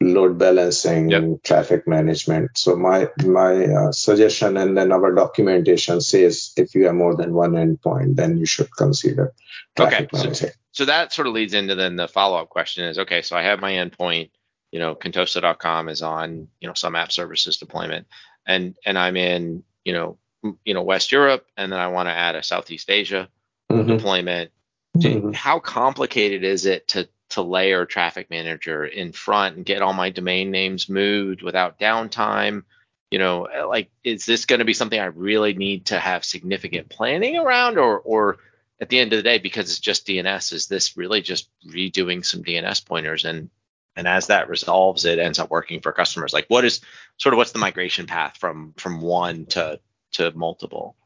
load 0.00 0.38
balancing, 0.38 1.10
yep. 1.10 1.42
traffic 1.42 1.88
management. 1.88 2.56
So 2.56 2.76
my 2.76 3.08
my 3.24 3.64
uh, 3.64 3.92
suggestion 3.92 4.56
and 4.56 4.76
then 4.76 4.92
our 4.92 5.12
documentation 5.12 6.00
says 6.00 6.52
if 6.56 6.74
you 6.74 6.86
have 6.86 6.94
more 6.94 7.16
than 7.16 7.32
one 7.32 7.52
endpoint, 7.52 8.16
then 8.16 8.36
you 8.36 8.46
should 8.46 8.74
consider 8.76 9.32
traffic 9.76 10.12
okay. 10.12 10.16
management. 10.16 10.36
So, 10.36 10.48
so 10.72 10.84
that 10.86 11.12
sort 11.12 11.28
of 11.28 11.34
leads 11.34 11.54
into 11.54 11.74
then 11.74 11.96
the 11.96 12.08
follow 12.08 12.38
up 12.38 12.50
question 12.50 12.84
is 12.84 12.98
okay. 12.98 13.22
So 13.22 13.36
I 13.36 13.42
have 13.42 13.60
my 13.60 13.72
endpoint. 13.72 14.30
You 14.72 14.80
know, 14.80 14.94
Contoso.com 14.94 15.88
is 15.88 16.02
on 16.02 16.48
you 16.60 16.68
know 16.68 16.74
some 16.74 16.96
app 16.96 17.12
services 17.12 17.56
deployment, 17.56 18.06
and 18.46 18.74
and 18.84 18.98
I'm 18.98 19.16
in 19.16 19.62
you 19.84 19.94
know 19.94 20.18
you 20.64 20.74
know 20.74 20.82
West 20.82 21.12
Europe, 21.12 21.46
and 21.56 21.72
then 21.72 21.78
I 21.78 21.88
want 21.88 22.08
to 22.08 22.12
add 22.12 22.34
a 22.34 22.42
Southeast 22.42 22.90
Asia 22.90 23.28
mm-hmm. 23.70 23.88
deployment. 23.88 24.50
Mm-hmm. 24.98 25.32
How 25.32 25.60
complicated 25.60 26.44
is 26.44 26.66
it 26.66 26.88
to 26.88 27.08
to 27.30 27.42
layer 27.42 27.86
traffic 27.86 28.30
manager 28.30 28.84
in 28.84 29.12
front 29.12 29.56
and 29.56 29.66
get 29.66 29.82
all 29.82 29.92
my 29.92 30.10
domain 30.10 30.50
names 30.50 30.88
moved 30.88 31.42
without 31.42 31.78
downtime. 31.78 32.62
You 33.10 33.20
know 33.20 33.46
like 33.68 33.90
is 34.02 34.26
this 34.26 34.46
going 34.46 34.58
to 34.58 34.64
be 34.64 34.74
something 34.74 34.98
i 34.98 35.04
really 35.04 35.54
need 35.54 35.86
to 35.86 35.98
have 35.98 36.24
significant 36.24 36.88
planning 36.88 37.38
around 37.38 37.78
or 37.78 38.00
or 38.00 38.38
at 38.80 38.88
the 38.88 38.98
end 38.98 39.12
of 39.12 39.18
the 39.18 39.22
day 39.22 39.38
because 39.38 39.70
it's 39.70 39.78
just 39.78 40.08
dns 40.08 40.52
is 40.52 40.66
this 40.66 40.96
really 40.96 41.22
just 41.22 41.48
redoing 41.68 42.26
some 42.26 42.42
dns 42.42 42.84
pointers? 42.84 43.24
And 43.24 43.48
and 43.94 44.08
as 44.08 44.26
that 44.26 44.48
resolves 44.48 45.04
it 45.04 45.20
ends 45.20 45.38
up 45.38 45.50
working 45.50 45.80
for 45.80 45.92
customers. 45.92 46.32
Like 46.32 46.46
what 46.48 46.64
is 46.64 46.80
sort 47.16 47.32
of 47.32 47.38
what's 47.38 47.52
the 47.52 47.60
migration 47.60 48.06
path 48.06 48.38
from 48.38 48.74
from 48.76 49.00
one 49.00 49.46
to 49.46 49.78
to 50.14 50.32
multiple? 50.32 50.96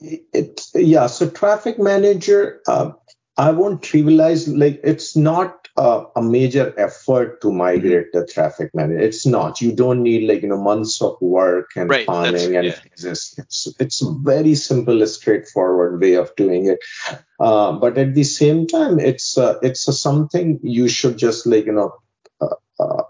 It, 0.00 0.24
it 0.32 0.66
yeah 0.74 1.08
so 1.08 1.28
traffic 1.28 1.78
manager 1.78 2.62
uh, 2.66 2.92
I 3.38 3.52
won't 3.52 3.82
trivialize 3.82 4.52
like 4.58 4.80
it's 4.82 5.14
not 5.14 5.68
a, 5.76 6.02
a 6.16 6.22
major 6.22 6.74
effort 6.76 7.40
to 7.42 7.52
migrate 7.52 8.12
mm-hmm. 8.12 8.18
the 8.18 8.26
traffic 8.26 8.74
manager. 8.74 8.98
It's 8.98 9.24
not. 9.24 9.60
You 9.60 9.72
don't 9.72 10.02
need 10.02 10.28
like 10.28 10.42
you 10.42 10.48
know 10.48 10.60
months 10.60 11.00
of 11.00 11.16
work 11.20 11.70
and 11.76 11.88
right, 11.88 12.04
planning 12.04 12.56
and 12.56 12.66
yeah. 12.66 12.80
It's, 12.92 13.38
it's 13.38 13.68
it's 13.78 14.02
a 14.02 14.10
very 14.22 14.56
simple, 14.56 15.06
straightforward 15.06 16.00
way 16.00 16.14
of 16.14 16.34
doing 16.34 16.66
it. 16.66 16.80
Uh, 17.38 17.72
but 17.72 17.96
at 17.96 18.14
the 18.14 18.24
same 18.24 18.66
time, 18.66 18.98
it's 18.98 19.38
uh, 19.38 19.54
it's 19.62 19.86
a 19.86 19.92
something 19.92 20.58
you 20.64 20.88
should 20.88 21.16
just 21.16 21.46
like 21.46 21.66
you 21.66 21.72
know. 21.72 21.94
Uh, 22.40 22.54
uh 22.80 23.02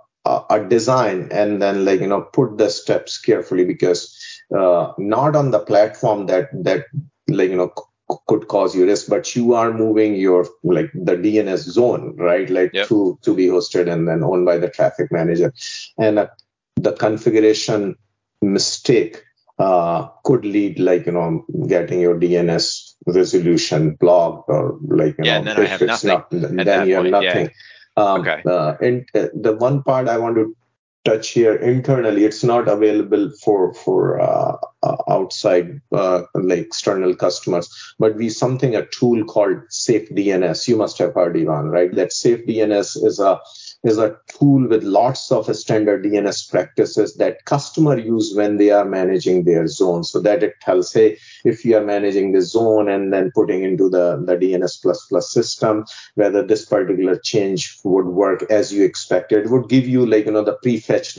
a 0.51 0.63
design 0.69 1.29
and 1.31 1.63
then 1.63 1.87
like 1.87 2.01
you 2.01 2.07
know 2.07 2.21
put 2.21 2.59
the 2.59 2.69
steps 2.69 3.19
carefully 3.19 3.65
because 3.65 4.15
uh, 4.55 4.93
not 4.99 5.35
on 5.35 5.53
the 5.53 5.59
platform 5.59 6.27
that 6.27 6.51
that 6.53 6.85
like 7.29 7.49
you 7.49 7.57
know 7.57 7.73
could 8.27 8.49
cause 8.49 8.75
you 8.75 8.87
risk, 8.87 9.09
but 9.09 9.35
you 9.37 9.55
are 9.55 9.73
moving 9.73 10.15
your 10.15 10.47
like 10.63 10.91
the 10.95 11.17
DNS 11.17 11.59
zone, 11.59 12.17
right? 12.17 12.49
Like 12.49 12.73
yep. 12.73 12.89
to 12.89 13.19
to 13.23 13.35
be 13.35 13.47
hosted 13.47 13.91
and 13.91 14.09
then 14.09 14.23
owned 14.23 14.47
by 14.47 14.59
the 14.59 14.71
traffic 14.71 15.13
manager, 15.13 15.53
and 15.99 16.19
uh, 16.19 16.29
the 16.77 16.93
configuration 16.93 17.97
mistake 18.41 19.25
uh, 19.59 20.09
could 20.25 20.45
lead 20.45 20.79
like 20.79 21.07
you 21.07 21.13
know 21.13 21.45
getting 21.67 22.01
your 22.01 22.19
DNS 22.19 22.95
resolution 23.07 23.95
blocked 23.95 24.49
or 24.49 24.79
like 24.87 25.17
you 25.19 25.25
yeah, 25.25 25.41
know 25.41 25.61
if 25.61 25.83
it's 25.83 26.05
not 26.05 26.31
then 26.31 26.89
you 26.89 26.95
have 26.95 27.05
nothing. 27.05 27.47
Yeah. 27.47 28.03
Um, 28.03 28.21
okay. 28.21 28.43
Uh, 28.47 28.75
and 28.81 29.09
uh, 29.15 29.27
the 29.35 29.57
one 29.57 29.83
part 29.83 30.09
I 30.09 30.19
want 30.19 30.37
to 30.37 30.57
touch 31.09 31.31
here 31.31 31.55
internally 31.55 32.25
it's 32.25 32.45
not 32.45 32.69
available 32.69 33.31
for 33.43 33.73
for 33.75 34.21
uh, 34.21 34.57
uh, 34.83 34.97
outside 35.09 35.81
uh, 35.93 36.23
like 36.35 36.59
external 36.59 37.15
customers. 37.15 37.69
But 37.99 38.17
we 38.17 38.29
something 38.29 38.77
a 38.77 38.87
tool 38.87 39.25
called 39.25 39.59
safe 39.71 40.09
dns 40.11 40.69
you 40.69 40.77
must 40.77 40.99
have 40.99 41.15
heard 41.15 41.37
Evan 41.37 41.71
right? 41.71 41.95
That 41.95 42.13
safe 42.13 42.47
dns 42.47 43.03
is 43.05 43.19
a 43.19 43.41
is 43.85 43.99
a 43.99 44.17
tool 44.29 44.67
with 44.69 44.83
lots 44.83 45.31
of 45.31 45.55
standard 45.55 46.05
DNS 46.05 46.51
practices 46.51 47.15
that 47.15 47.45
customer 47.45 47.97
use 47.97 48.35
when 48.35 48.57
they 48.57 48.71
are 48.71 48.85
managing 48.85 49.45
their 49.45 49.67
zone. 49.67 50.03
So 50.03 50.21
that 50.21 50.43
it 50.43 50.55
tells, 50.61 50.93
hey, 50.93 51.19
if 51.45 51.65
you 51.65 51.77
are 51.77 51.85
managing 51.85 52.33
the 52.33 52.43
zone 52.43 52.89
and 52.89 53.13
then 53.13 53.31
putting 53.35 53.63
into 53.63 53.89
the, 53.89 54.23
the 54.25 54.37
DNS 54.37 54.83
plus 54.83 55.07
plus 55.07 55.33
system, 55.33 55.85
whether 56.17 56.45
this 56.45 56.65
particular 56.65 57.19
change 57.19 57.79
would 57.85 58.07
work 58.07 58.45
as 58.51 58.73
you 58.73 58.85
expected, 58.85 59.47
it 59.47 59.51
would 59.51 59.69
give 59.69 59.87
you 59.87 60.05
like, 60.05 60.27
you 60.27 60.33
know, 60.33 60.45
the 60.45 60.59
prefetch 60.65 61.15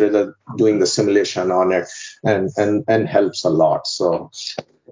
doing 0.57 0.79
the 0.79 0.87
simulation 0.87 1.51
on 1.51 1.71
it 1.71 1.87
and, 2.23 2.49
and, 2.57 2.83
and 2.87 3.07
helps 3.07 3.45
a 3.45 3.49
lot. 3.49 3.87
So 3.87 4.31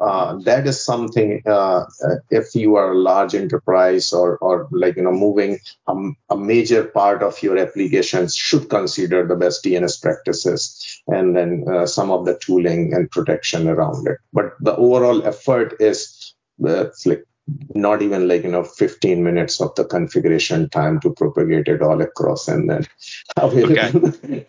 uh, 0.01 0.38
that 0.43 0.67
is 0.67 0.83
something 0.83 1.41
uh, 1.45 1.86
if 2.29 2.55
you 2.55 2.75
are 2.75 2.91
a 2.91 2.97
large 2.97 3.36
enterprise 3.36 4.13
or, 4.13 4.38
or 4.38 4.67
like 4.71 4.95
you 4.95 5.03
know 5.03 5.12
moving 5.12 5.60
a, 5.88 5.95
a, 6.29 6.38
major 6.38 6.83
part 6.86 7.23
of 7.23 7.41
your 7.41 7.57
applications 7.57 8.36
should 8.36 8.69
consider 8.69 9.25
the 9.25 9.36
best 9.36 9.63
DNS 9.63 10.01
practices 10.01 11.01
and 11.07 11.36
then 11.36 11.65
uh, 11.71 11.86
some 11.86 12.12
of 12.12 12.25
the 12.25 12.38
tooling 12.39 12.93
and 12.93 13.10
protection 13.12 13.67
around 13.67 14.07
it. 14.07 14.17
But 14.33 14.53
the 14.60 14.75
overall 14.75 15.25
effort 15.25 15.75
is 15.79 16.33
uh, 16.65 16.86
like 17.05 17.23
not 17.73 18.01
even 18.01 18.27
like 18.27 18.43
you 18.43 18.51
know 18.51 18.63
15 18.63 19.23
minutes 19.23 19.62
of 19.62 19.73
the 19.75 19.86
configuration 19.86 20.69
time 20.69 20.99
to 20.99 21.13
propagate 21.13 21.67
it 21.67 21.81
all 21.81 22.01
across 22.01 22.47
and 22.47 22.69
then 22.69 22.86
okay. 23.39 23.91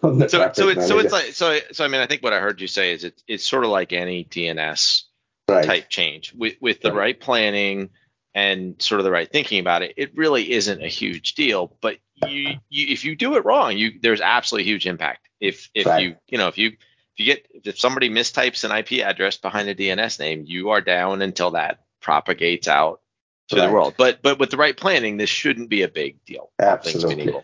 so 0.02 0.50
so 0.52 0.68
it's 0.68 0.88
so 0.88 0.98
it's 0.98 1.12
like 1.12 1.32
so 1.32 1.58
so 1.70 1.84
I 1.84 1.88
mean 1.88 2.00
I 2.00 2.06
think 2.06 2.22
what 2.22 2.32
I 2.32 2.40
heard 2.40 2.60
you 2.60 2.66
say 2.66 2.92
is 2.92 3.04
it, 3.04 3.22
it's 3.28 3.46
sort 3.46 3.64
of 3.64 3.70
like 3.70 3.92
any 3.92 4.24
DNS 4.24 5.04
right. 5.48 5.64
type 5.64 5.88
change 5.88 6.32
with 6.34 6.54
with 6.60 6.80
the 6.80 6.90
right. 6.90 6.98
right 6.98 7.20
planning 7.20 7.90
and 8.34 8.80
sort 8.80 9.00
of 9.00 9.04
the 9.04 9.10
right 9.10 9.30
thinking 9.30 9.58
about 9.58 9.82
it. 9.82 9.94
It 9.96 10.16
really 10.16 10.52
isn't 10.52 10.82
a 10.82 10.88
huge 10.88 11.34
deal, 11.34 11.76
but 11.80 11.98
you, 12.26 12.54
you 12.68 12.92
if 12.92 13.04
you 13.04 13.16
do 13.16 13.36
it 13.36 13.44
wrong, 13.44 13.76
you 13.76 13.92
there's 14.00 14.20
absolutely 14.20 14.70
huge 14.70 14.86
impact. 14.86 15.28
If 15.40 15.70
if 15.74 15.86
right. 15.86 16.02
you 16.02 16.16
you 16.28 16.38
know 16.38 16.48
if 16.48 16.58
you 16.58 16.68
if 16.68 16.76
you 17.16 17.24
get 17.24 17.46
if 17.64 17.78
somebody 17.78 18.10
mistypes 18.10 18.64
an 18.64 18.76
IP 18.76 19.04
address 19.04 19.36
behind 19.36 19.68
a 19.68 19.74
DNS 19.74 20.18
name, 20.20 20.44
you 20.46 20.70
are 20.70 20.80
down 20.80 21.22
until 21.22 21.52
that 21.52 21.80
propagates 22.00 22.68
out 22.68 23.00
to 23.48 23.56
right. 23.56 23.66
the 23.66 23.72
world. 23.72 23.94
But 23.96 24.22
but 24.22 24.38
with 24.38 24.50
the 24.50 24.56
right 24.56 24.76
planning, 24.76 25.16
this 25.16 25.30
shouldn't 25.30 25.68
be 25.68 25.82
a 25.82 25.88
big 25.88 26.24
deal. 26.24 26.50
Absolutely. 26.60 27.34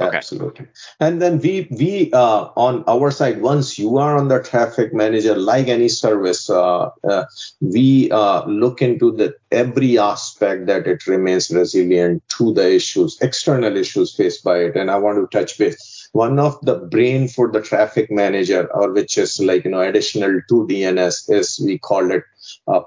Absolutely. 0.00 0.66
And 1.00 1.20
then 1.20 1.38
we 1.38 1.68
we 1.70 2.10
uh, 2.12 2.48
on 2.56 2.84
our 2.86 3.10
side, 3.10 3.40
once 3.40 3.78
you 3.78 3.98
are 3.98 4.16
on 4.16 4.28
the 4.28 4.42
traffic 4.42 4.94
manager, 4.94 5.34
like 5.34 5.68
any 5.68 5.88
service, 5.88 6.48
uh, 6.50 6.90
uh, 7.08 7.24
we 7.60 8.10
uh, 8.10 8.44
look 8.46 8.82
into 8.82 9.12
the 9.12 9.36
every 9.50 9.98
aspect 9.98 10.66
that 10.66 10.86
it 10.86 11.06
remains 11.06 11.50
resilient 11.50 12.22
to 12.36 12.52
the 12.54 12.74
issues, 12.74 13.18
external 13.20 13.76
issues 13.76 14.14
faced 14.14 14.44
by 14.44 14.58
it. 14.58 14.76
And 14.76 14.90
I 14.90 14.98
want 14.98 15.18
to 15.18 15.38
touch 15.38 15.58
base. 15.58 16.08
One 16.12 16.38
of 16.38 16.58
the 16.62 16.76
brain 16.76 17.28
for 17.28 17.52
the 17.52 17.60
traffic 17.60 18.10
manager, 18.10 18.66
or 18.72 18.92
which 18.92 19.18
is 19.18 19.38
like 19.40 19.64
you 19.64 19.70
know 19.70 19.80
additional 19.80 20.40
to 20.48 20.66
DNS, 20.66 21.30
is 21.30 21.60
we 21.64 21.78
call 21.78 22.10
it 22.10 22.24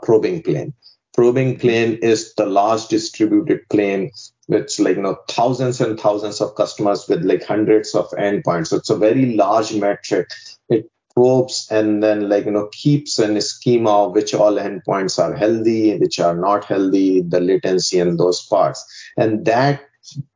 probing 0.02 0.42
plane 0.42 0.74
probing 1.14 1.58
plane 1.60 2.00
is 2.02 2.34
the 2.36 2.46
large 2.46 2.88
distributed 2.88 3.68
plane 3.70 4.12
with 4.48 4.80
like 4.80 4.98
you 4.98 5.02
know 5.02 5.18
thousands 5.28 5.82
and 5.82 6.00
thousands 6.00 6.42
of 6.42 6.56
customers 6.56 7.08
with 7.08 7.24
like 7.24 7.44
hundreds 7.44 7.96
of 7.96 8.10
endpoints. 8.12 8.68
So 8.68 8.78
it's 8.78 8.90
a 8.90 8.98
very 8.98 9.34
large 9.36 9.74
metric. 9.74 10.30
It 10.70 10.90
probes 11.14 11.68
and 11.70 12.02
then 12.02 12.30
like 12.30 12.46
you 12.46 12.52
know 12.52 12.70
keeps 12.72 13.20
an 13.20 13.40
schema 13.42 14.06
of 14.06 14.14
which 14.14 14.34
all 14.34 14.54
endpoints 14.54 15.20
are 15.20 15.36
healthy 15.36 15.98
which 15.98 16.20
are 16.20 16.36
not 16.36 16.64
healthy 16.66 17.22
the 17.22 17.40
latency 17.40 18.00
and 18.00 18.20
those 18.20 18.46
parts. 18.46 18.86
And 19.18 19.46
that 19.46 19.82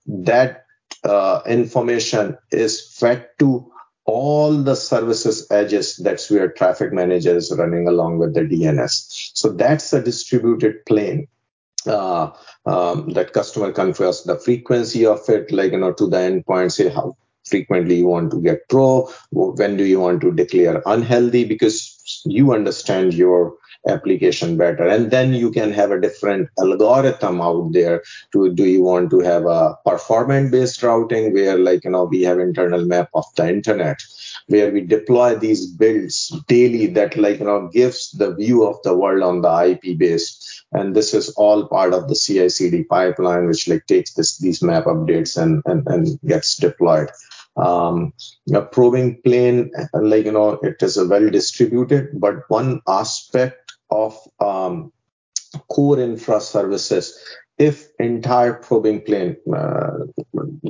that 0.08 0.66
uh, 1.04 1.42
information 1.46 2.38
is 2.52 2.94
fed 2.98 3.28
to 3.40 3.72
all 4.06 4.54
the 4.54 4.76
services 4.76 5.48
edges 5.52 5.98
that's 5.98 6.30
where 6.30 6.52
traffic 6.52 6.94
manager 6.94 7.36
is 7.36 7.54
running 7.58 7.88
along 7.88 8.20
with 8.20 8.34
the 8.34 8.42
DNS. 8.42 9.25
So 9.46 9.52
that's 9.52 9.94
a 9.94 10.02
distributed 10.02 10.84
plane. 10.88 11.28
Uh, 11.86 12.32
um, 12.66 13.10
that 13.10 13.32
customer 13.32 13.72
confers 13.72 14.24
the 14.24 14.40
frequency 14.40 15.06
of 15.06 15.20
it, 15.30 15.52
like 15.52 15.72
you 15.72 15.78
know, 15.78 15.94
to 15.94 16.08
the 16.08 16.18
endpoint, 16.18 16.72
say 16.72 16.90
how 16.90 17.16
frequently 17.48 17.98
you 17.98 18.08
want 18.08 18.32
to 18.32 18.42
get 18.42 18.68
pro, 18.70 19.08
when 19.30 19.78
do 19.78 19.84
you 19.86 20.00
want 20.00 20.22
to 20.22 20.32
declare 20.32 20.82
unhealthy, 20.88 21.46
because 21.46 22.24
you 22.26 22.54
understand 22.54 23.14
your 23.14 23.54
application 23.88 24.58
better 24.58 24.88
and 24.88 25.12
then 25.12 25.32
you 25.34 25.52
can 25.52 25.72
have 25.72 25.92
a 25.92 26.02
different 26.02 26.50
algorithm 26.60 27.40
out 27.40 27.72
there 27.72 28.02
to 28.32 28.52
do 28.54 28.66
you 28.66 28.82
want 28.82 29.12
to 29.12 29.20
have 29.20 29.46
a 29.46 29.76
performance 29.86 30.50
based 30.50 30.82
routing 30.82 31.32
where 31.34 31.56
like 31.58 31.84
you 31.84 31.92
know 31.92 32.06
we 32.06 32.24
have 32.24 32.40
internal 32.40 32.84
map 32.84 33.10
of 33.14 33.26
the 33.36 33.48
internet 33.48 34.02
where 34.48 34.72
we 34.72 34.82
deploy 34.82 35.36
these 35.36 35.66
builds 35.66 36.30
daily 36.48 36.88
that 36.88 37.18
like 37.18 37.40
you 37.40 37.46
know 37.46 37.68
gives 37.68 38.12
the 38.12 38.34
view 38.36 38.66
of 38.66 38.78
the 38.84 38.96
world 38.96 39.24
on 39.24 39.42
the 39.42 39.54
ip 39.72 39.98
base. 39.98 40.64
and 40.72 40.96
this 40.96 41.14
is 41.14 41.30
all 41.32 41.68
part 41.68 41.94
of 41.94 42.08
the 42.08 42.16
ci 42.16 42.48
cd 42.50 42.84
pipeline 42.84 43.48
which 43.48 43.68
like 43.68 43.86
takes 43.88 44.14
this 44.14 44.38
these 44.38 44.62
map 44.62 44.86
updates 44.86 45.42
and 45.42 45.62
and, 45.66 45.88
and 45.88 46.20
gets 46.26 46.56
deployed 46.58 47.10
um, 47.58 48.14
a 48.54 48.62
probing 48.62 49.22
plane 49.24 49.72
like 49.94 50.26
you 50.26 50.32
know 50.32 50.60
it 50.62 50.82
is 50.82 50.98
a 50.98 51.08
well 51.08 51.30
distributed 51.30 52.10
but 52.14 52.50
one 52.50 52.82
aspect 52.88 53.74
of 53.90 54.18
um, 54.40 54.92
core 55.70 56.00
infra 56.00 56.42
services 56.42 57.18
if 57.58 57.88
entire 58.00 58.54
probing 58.54 59.02
plane 59.02 59.38
uh, 59.56 59.92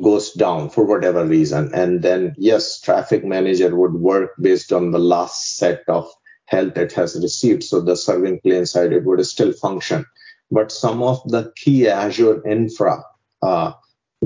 goes 0.02 0.34
down 0.34 0.69
for 0.69 0.86
whatever 0.86 1.26
reason 1.26 1.74
and 1.74 2.04
then 2.04 2.36
yes 2.38 2.80
traffic 2.80 3.26
manager 3.26 3.76
would 3.76 3.93
work 3.93 4.32
based 4.39 4.71
on 4.71 4.91
the 4.91 5.00
last 5.00 5.58
set 5.58 5.82
of 5.88 6.08
health 6.45 6.78
it 6.78 6.91
has 6.93 7.19
received 7.21 7.63
so 7.63 7.82
the 7.82 7.95
serving 7.95 8.39
plane 8.41 8.65
side 8.65 8.93
it 8.93 9.04
would 9.04 9.26
still 9.26 9.52
function. 9.52 10.06
But 10.52 10.71
some 10.71 11.02
of 11.02 11.21
the 11.26 11.52
key 11.56 11.88
azure 11.88 12.45
infra 12.48 13.04
uh, 13.41 13.74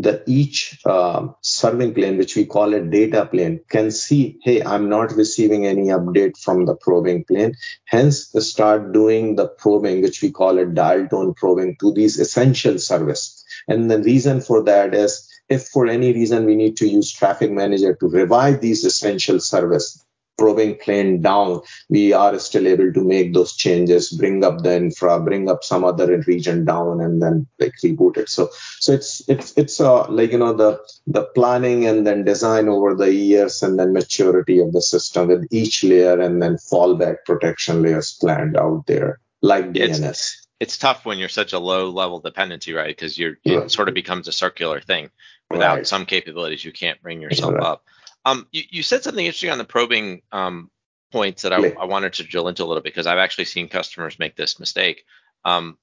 the 0.01 0.23
each 0.27 0.79
uh, 0.85 1.27
serving 1.41 1.93
plane, 1.93 2.17
which 2.17 2.35
we 2.35 2.45
call 2.45 2.73
a 2.73 2.81
data 2.81 3.25
plane, 3.25 3.61
can 3.69 3.91
see, 3.91 4.39
hey, 4.43 4.63
I'm 4.63 4.89
not 4.89 5.11
receiving 5.13 5.65
any 5.65 5.87
update 5.87 6.37
from 6.37 6.65
the 6.65 6.75
probing 6.75 7.23
plane. 7.23 7.55
Hence, 7.85 8.33
start 8.39 8.91
doing 8.91 9.35
the 9.35 9.47
probing, 9.47 10.01
which 10.01 10.21
we 10.21 10.31
call 10.31 10.57
a 10.57 10.65
dial 10.65 11.07
tone 11.07 11.33
probing 11.33 11.77
to 11.79 11.93
these 11.93 12.19
essential 12.19 12.77
service. 12.79 13.43
And 13.67 13.89
the 13.89 13.99
reason 13.99 14.41
for 14.41 14.63
that 14.63 14.93
is 14.93 15.27
if 15.49 15.67
for 15.67 15.87
any 15.87 16.13
reason 16.13 16.45
we 16.45 16.55
need 16.55 16.77
to 16.77 16.87
use 16.87 17.11
traffic 17.11 17.51
manager 17.51 17.95
to 17.95 18.07
revive 18.07 18.61
these 18.61 18.85
essential 18.85 19.39
service, 19.39 20.03
probing 20.39 20.77
plane 20.77 21.21
down, 21.21 21.61
we 21.89 22.13
are 22.13 22.39
still 22.39 22.67
able 22.67 22.91
to 22.93 23.03
make 23.03 23.33
those 23.33 23.55
changes, 23.55 24.11
bring 24.11 24.43
up 24.43 24.63
the 24.63 24.75
infra, 24.75 25.19
bring 25.19 25.49
up 25.49 25.63
some 25.63 25.83
other 25.83 26.17
region 26.27 26.65
down, 26.65 27.01
and 27.01 27.21
then 27.21 27.47
like 27.59 27.73
reboot 27.83 28.17
it. 28.17 28.29
So 28.29 28.49
so 28.79 28.93
it's 28.93 29.21
it's 29.27 29.53
it's 29.57 29.79
uh, 29.79 30.09
like 30.09 30.31
you 30.31 30.39
know 30.39 30.53
the 30.53 30.79
the 31.07 31.25
planning 31.35 31.85
and 31.85 32.07
then 32.07 32.23
design 32.23 32.69
over 32.69 32.95
the 32.95 33.13
years 33.13 33.61
and 33.61 33.77
then 33.77 33.93
maturity 33.93 34.59
of 34.59 34.73
the 34.73 34.81
system 34.81 35.27
with 35.27 35.47
each 35.51 35.83
layer 35.83 36.19
and 36.19 36.41
then 36.41 36.55
fallback 36.55 37.17
protection 37.25 37.81
layers 37.81 38.13
planned 38.13 38.57
out 38.57 38.85
there 38.87 39.19
like 39.41 39.71
DNS. 39.71 40.09
It's, 40.09 40.47
it's 40.59 40.77
tough 40.77 41.05
when 41.05 41.17
you're 41.17 41.29
such 41.29 41.53
a 41.53 41.59
low 41.59 41.89
level 41.89 42.19
dependency, 42.19 42.73
right? 42.73 42.87
Because 42.87 43.17
you're 43.17 43.37
it 43.43 43.55
right. 43.55 43.71
sort 43.71 43.87
of 43.87 43.93
becomes 43.93 44.27
a 44.27 44.31
circular 44.31 44.81
thing. 44.81 45.09
Without 45.51 45.77
right. 45.77 45.87
some 45.87 46.05
capabilities, 46.05 46.63
you 46.63 46.71
can't 46.71 47.01
bring 47.01 47.21
yourself 47.21 47.55
right. 47.55 47.63
up. 47.63 47.83
Um, 48.25 48.47
you, 48.51 48.63
you 48.69 48.83
said 48.83 49.03
something 49.03 49.25
interesting 49.25 49.49
on 49.49 49.57
the 49.57 49.63
probing 49.63 50.21
um, 50.31 50.69
points 51.11 51.43
that 51.43 51.53
I, 51.53 51.69
I, 51.79 51.85
wanted 51.85 52.13
to 52.13 52.23
drill 52.23 52.47
into 52.47 52.63
a 52.63 52.65
little 52.65 52.83
bit 52.83 52.93
because 52.93 53.07
I've 53.07 53.17
actually 53.17 53.45
seen 53.45 53.67
customers 53.67 54.19
make 54.19 54.35
this 54.35 54.59
mistake. 54.59 55.05
Um, 55.45 55.77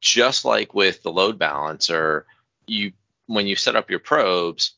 just 0.00 0.44
like 0.44 0.74
with 0.74 1.02
the 1.02 1.10
load 1.10 1.38
balancer, 1.38 2.26
you 2.66 2.92
when 3.26 3.46
you 3.46 3.56
set 3.56 3.76
up 3.76 3.90
your 3.90 3.98
probes, 3.98 4.74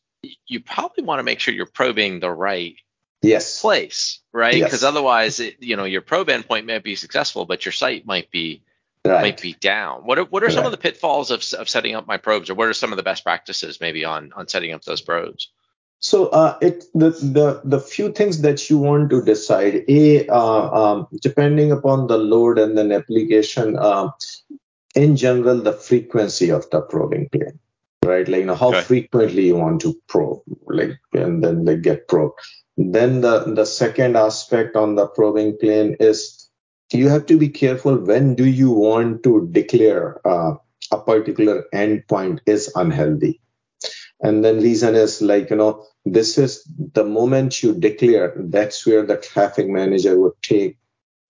you 0.47 0.61
probably 0.61 1.05
want 1.05 1.19
to 1.19 1.25
make 1.25 1.41
sure 1.41 1.55
you're 1.55 1.67
probing 1.67 2.21
the 2.21 2.31
right 2.31 2.77
yes 3.23 3.61
place, 3.61 4.21
right? 4.33 4.55
Because 4.55 4.83
yes. 4.83 4.83
otherwise, 4.83 5.41
it, 5.41 5.57
you 5.61 5.77
know, 5.77 5.85
your 5.85 6.01
probe 6.01 6.29
endpoint 6.29 6.65
may 6.65 6.79
be 6.79 6.97
successful, 6.97 7.45
but 7.45 7.65
your 7.65 7.73
site 7.73 8.07
might 8.07 8.31
be 8.31 8.63
right. 9.05 9.23
might 9.23 9.41
be 9.41 9.55
down. 9.55 10.05
What 10.05 10.19
are 10.19 10.25
what 10.25 10.43
are 10.43 10.47
right. 10.47 10.55
some 10.55 10.67
of 10.67 10.73
the 10.73 10.79
pitfalls 10.79 11.31
of, 11.31 11.45
of 11.59 11.69
setting 11.69 11.95
up 11.95 12.07
my 12.07 12.17
probes, 12.17 12.51
or 12.51 12.55
what 12.55 12.69
are 12.69 12.75
some 12.75 12.93
of 12.93 12.97
the 12.97 13.03
best 13.03 13.25
practices 13.25 13.81
maybe 13.81 14.05
on 14.05 14.33
on 14.35 14.49
setting 14.49 14.73
up 14.73 14.83
those 14.83 15.01
probes? 15.01 15.49
So 16.01 16.29
uh, 16.29 16.59
it 16.63 16.85
the, 16.95 17.11
the 17.11 17.61
the 17.63 17.79
few 17.79 18.11
things 18.11 18.41
that 18.41 18.71
you 18.71 18.79
want 18.79 19.11
to 19.11 19.23
decide. 19.23 19.85
A 19.89 20.27
uh, 20.29 20.71
um, 20.71 21.09
depending 21.21 21.73
upon 21.73 22.07
the 22.07 22.17
load 22.17 22.59
and 22.59 22.77
then 22.77 22.91
application. 22.91 23.79
Uh, 23.79 24.11
in 24.97 25.15
general, 25.15 25.61
the 25.61 25.73
frequency 25.73 26.51
of 26.51 26.69
the 26.71 26.81
probing 26.81 27.29
plane, 27.29 27.61
right? 28.05 28.27
Like 28.27 28.41
you 28.41 28.47
know 28.47 28.57
how 28.57 28.71
okay. 28.71 28.81
frequently 28.81 29.47
you 29.47 29.57
want 29.57 29.81
to 29.83 29.95
probe, 30.09 30.43
like 30.67 30.99
and 31.13 31.45
then 31.45 31.65
they 31.65 31.77
get 31.77 32.09
probed. 32.09 32.41
Then 32.77 33.21
the 33.21 33.45
the 33.55 33.67
second 33.67 34.17
aspect 34.17 34.77
on 34.77 34.97
the 34.97 35.07
probing 35.07 35.59
plane 35.59 35.97
is 36.01 36.49
you 36.93 37.09
have 37.09 37.27
to 37.27 37.39
be 37.39 37.49
careful 37.49 37.97
when 37.97 38.35
do 38.35 38.47
you 38.47 38.71
want 38.71 39.23
to 39.25 39.49
declare 39.53 40.27
uh, 40.27 40.55
a 40.91 40.99
particular 40.99 41.67
endpoint 41.73 42.41
is 42.47 42.73
unhealthy 42.75 43.41
and 44.23 44.45
then 44.45 44.61
reason 44.61 44.95
is 44.95 45.23
like 45.23 45.51
you 45.51 45.57
know 45.57 45.85
this 46.05 46.39
is 46.39 46.65
the 46.95 47.05
moment 47.05 47.63
you 47.63 47.75
declare 47.75 48.35
that's 48.37 48.87
where 48.87 49.05
the 49.05 49.17
traffic 49.17 49.69
manager 49.69 50.19
would 50.19 50.41
take 50.43 50.77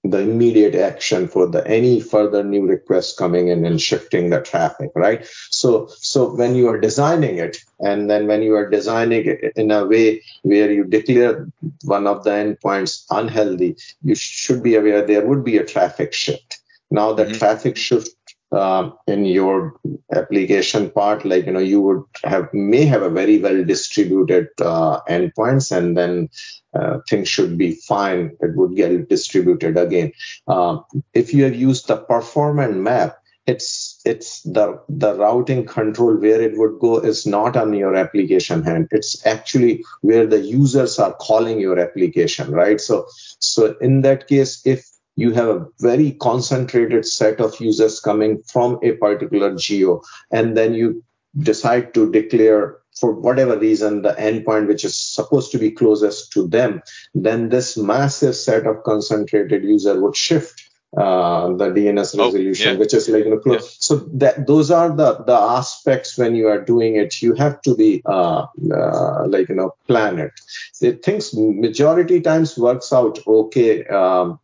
the 0.03 0.19
immediate 0.19 0.75
action 0.75 1.29
for 1.29 1.47
the 1.47 1.67
any 1.67 2.01
further 2.01 2.43
new 2.43 2.67
requests 2.67 3.15
coming 3.15 3.49
in 3.49 3.67
and 3.67 3.81
shifting 3.81 4.31
the 4.31 4.41
traffic 4.41 4.91
right 4.95 5.27
so 5.51 5.89
so 5.99 6.35
when 6.35 6.55
you 6.55 6.69
are 6.69 6.81
designing 6.81 7.37
it 7.37 7.59
and 7.81 8.09
then 8.09 8.27
when 8.27 8.41
you 8.43 8.55
are 8.55 8.71
designing 8.71 9.27
it 9.27 9.53
in 9.57 9.71
a 9.71 9.85
way 9.85 10.23
where 10.43 10.73
you 10.73 10.85
declare 10.85 11.47
one 11.85 12.07
of 12.07 12.25
the 12.25 12.31
endpoints 12.31 13.05
unhealthy 13.11 13.77
you 14.03 14.15
should 14.15 14.63
be 14.63 14.75
aware 14.75 15.05
there 15.05 15.27
would 15.27 15.45
be 15.45 15.59
a 15.59 15.67
traffic 15.67 16.15
shift 16.15 16.61
now 16.91 17.13
the 17.13 17.25
mm-hmm. 17.25 17.35
traffic 17.35 17.77
shift 17.77 18.09
um, 18.53 18.97
in 19.07 19.25
your 19.25 19.75
application 20.15 20.91
part 20.91 21.25
like 21.25 21.47
you 21.47 21.53
know 21.53 21.61
you 21.61 21.81
would 21.81 22.03
have 22.25 22.53
may 22.53 22.85
have 22.85 23.03
a 23.03 23.11
very 23.11 23.39
well 23.39 23.65
distributed 23.65 24.49
uh, 24.61 25.01
endpoints 25.09 25.77
and 25.77 25.97
then 25.97 26.29
uh, 26.75 26.99
things 27.09 27.29
should 27.29 27.59
be 27.59 27.73
fine. 27.73 28.37
It 28.41 28.55
would 28.57 28.77
get 28.77 29.09
distributed 29.09 29.77
again. 29.77 30.13
Uh, 30.47 30.79
if 31.15 31.35
you 31.35 31.45
have 31.45 31.55
used 31.55 31.89
the 31.89 31.97
performance 31.97 32.77
map 32.77 33.17
it's 33.47 34.01
it's 34.05 34.43
the 34.43 34.81
the 34.89 35.15
routing 35.15 35.67
control 35.67 36.15
where 36.17 36.41
it 36.41 36.57
would 36.57 36.79
go 36.79 36.99
is 36.99 37.27
not 37.27 37.57
on 37.57 37.73
your 37.73 37.97
application 37.97 38.63
hand. 38.63 38.89
It's 38.91 39.27
actually 39.27 39.83
where 40.03 40.27
the 40.27 40.41
users 40.41 40.99
are 40.99 41.15
calling 41.15 41.61
your 41.61 41.79
application 41.79 42.53
right? 42.53 42.81
So 42.81 43.07
so 43.39 43.77
in 43.81 44.03
that 44.03 44.29
case 44.29 44.61
if 44.65 44.87
you 45.21 45.33
have 45.33 45.49
a 45.49 45.67
very 45.81 46.13
concentrated 46.13 47.07
set 47.07 47.41
of 47.41 47.61
users 47.61 48.01
coming 48.01 48.43
from 48.53 48.79
a 48.83 48.93
particular 48.93 49.55
geo 49.55 50.01
and 50.31 50.57
then 50.57 50.75
you 50.75 51.03
decide 51.39 51.93
to 51.95 52.11
declare 52.11 52.79
for 53.01 53.13
whatever 53.13 53.59
reason 53.59 54.03
the 54.03 54.15
endpoint 54.29 54.67
which 54.67 54.85
is 54.85 54.97
supposed 54.97 55.53
to 55.53 55.59
be 55.59 55.71
closest 55.71 56.33
to 56.33 56.47
them 56.49 56.81
then 57.15 57.49
this 57.51 57.77
massive 57.77 58.35
set 58.35 58.67
of 58.67 58.83
concentrated 58.85 59.65
user 59.65 60.01
would 60.01 60.17
shift 60.17 60.71
uh, 60.97 61.53
the 61.53 61.67
DNS 61.67 62.19
resolution, 62.19 62.69
oh, 62.69 62.73
yeah. 62.73 62.79
which 62.79 62.95
is 62.95 63.09
like 63.09 63.25
you 63.25 63.31
know, 63.31 63.39
close. 63.39 63.63
Yeah. 63.63 63.77
so 63.79 63.97
that 64.15 64.49
those 64.49 64.73
are 64.73 64.89
the 64.89 65.23
the 65.23 65.37
aspects 65.37 66.19
when 66.19 66.35
you 66.35 66.49
are 66.49 66.61
doing 66.61 66.97
it. 66.97 67.23
You 67.23 67.35
have 67.35 67.63
to 67.63 67.77
be 67.77 68.03
uh, 68.05 68.47
uh, 68.75 69.27
like 69.29 69.49
you 69.51 69.55
know 69.55 69.71
plan 69.87 70.19
it. 70.19 70.33
it. 70.81 71.05
Things 71.05 71.33
majority 71.33 72.21
times 72.21 72.59
works 72.59 72.93
out 72.93 73.21
okay. 73.25 73.87
Um, 73.87 74.41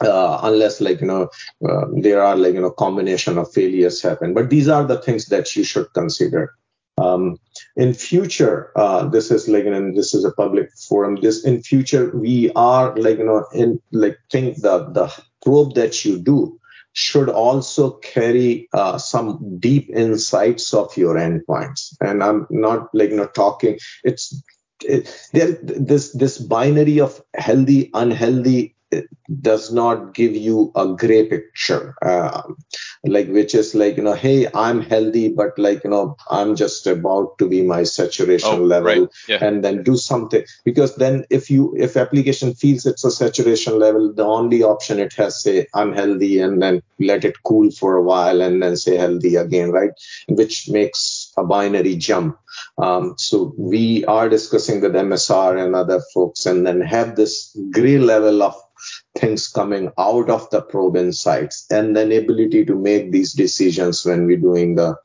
uh, 0.00 0.40
unless 0.42 0.80
like 0.80 1.00
you 1.00 1.06
know 1.06 1.28
uh, 1.68 1.86
there 2.00 2.22
are 2.22 2.36
like 2.36 2.54
you 2.54 2.60
know 2.60 2.70
combination 2.70 3.38
of 3.38 3.52
failures 3.52 4.02
happen. 4.02 4.34
But 4.34 4.50
these 4.50 4.68
are 4.68 4.84
the 4.84 4.98
things 4.98 5.26
that 5.26 5.54
you 5.56 5.64
should 5.64 5.92
consider. 5.94 6.54
Um, 6.98 7.38
in 7.76 7.94
future 7.94 8.72
uh, 8.74 9.06
this 9.08 9.30
is 9.30 9.48
like 9.48 9.64
and 9.64 9.96
this 9.96 10.14
is 10.14 10.24
a 10.24 10.32
public 10.32 10.70
forum. 10.88 11.16
This 11.16 11.44
in 11.44 11.62
future 11.62 12.10
we 12.16 12.50
are 12.56 12.94
like 12.96 13.18
you 13.18 13.26
know 13.26 13.46
in 13.52 13.80
like 13.92 14.18
think 14.30 14.56
the 14.62 14.90
the 14.90 15.12
probe 15.42 15.74
that 15.74 16.04
you 16.04 16.18
do 16.18 16.58
should 16.92 17.28
also 17.28 17.90
carry 17.98 18.68
uh, 18.72 18.98
some 18.98 19.58
deep 19.60 19.88
insights 19.90 20.74
of 20.74 20.96
your 20.96 21.14
endpoints. 21.14 21.94
And 22.00 22.22
i'm 22.24 22.46
not 22.50 22.88
like 22.92 23.10
you 23.10 23.16
know 23.16 23.28
talking 23.28 23.78
it's 24.02 24.42
it, 24.82 25.28
there 25.32 25.58
this 25.62 26.12
this 26.12 26.38
binary 26.38 27.00
of 27.00 27.22
healthy 27.34 27.90
unhealthy 27.94 28.74
does 29.40 29.70
not 29.70 30.14
give 30.14 30.34
you 30.34 30.72
a 30.74 30.86
gray 30.94 31.26
picture 31.26 31.94
uh, 32.02 32.42
like 33.04 33.28
which 33.28 33.54
is 33.54 33.74
like 33.74 33.96
you 33.98 34.02
know 34.02 34.14
hey 34.14 34.48
i'm 34.54 34.80
healthy 34.80 35.28
but 35.28 35.58
like 35.58 35.84
you 35.84 35.90
know 35.90 36.16
i'm 36.30 36.56
just 36.56 36.86
about 36.86 37.36
to 37.38 37.46
be 37.46 37.60
my 37.62 37.82
saturation 37.82 38.48
oh, 38.48 38.56
level 38.56 39.02
right. 39.02 39.08
yeah. 39.28 39.44
and 39.44 39.62
then 39.62 39.82
do 39.82 39.96
something 39.96 40.42
because 40.64 40.96
then 40.96 41.24
if 41.28 41.50
you 41.50 41.74
if 41.76 41.96
application 41.96 42.54
feels 42.54 42.86
it's 42.86 43.04
a 43.04 43.10
saturation 43.10 43.78
level 43.78 44.12
the 44.14 44.24
only 44.24 44.62
option 44.62 44.98
it 44.98 45.12
has 45.12 45.42
say 45.42 45.66
i'm 45.74 45.92
healthy 45.92 46.40
and 46.40 46.62
then 46.62 46.82
let 46.98 47.24
it 47.24 47.42
cool 47.44 47.70
for 47.70 47.96
a 47.96 48.02
while 48.02 48.40
and 48.40 48.62
then 48.62 48.76
say 48.76 48.96
healthy 48.96 49.36
again 49.36 49.70
right 49.70 49.90
which 50.28 50.68
makes 50.70 51.32
a 51.36 51.44
binary 51.44 51.94
jump 51.94 52.38
um, 52.78 53.14
so 53.18 53.54
we 53.58 54.04
are 54.06 54.28
discussing 54.28 54.80
with 54.80 54.92
msr 54.92 55.62
and 55.62 55.74
other 55.74 56.00
folks 56.14 56.46
and 56.46 56.66
then 56.66 56.80
have 56.80 57.14
this 57.16 57.54
gray 57.70 57.98
level 57.98 58.42
of 58.42 58.54
things 59.16 59.48
coming 59.48 59.90
out 59.98 60.30
of 60.30 60.48
the 60.50 60.62
probe 60.62 60.96
insights 60.96 61.66
and 61.70 61.96
then 61.96 62.12
ability 62.12 62.64
to 62.64 62.74
make 62.74 63.12
these 63.12 63.32
decisions 63.32 64.04
when 64.04 64.26
we're 64.26 64.36
doing 64.36 64.74
the 64.74 64.96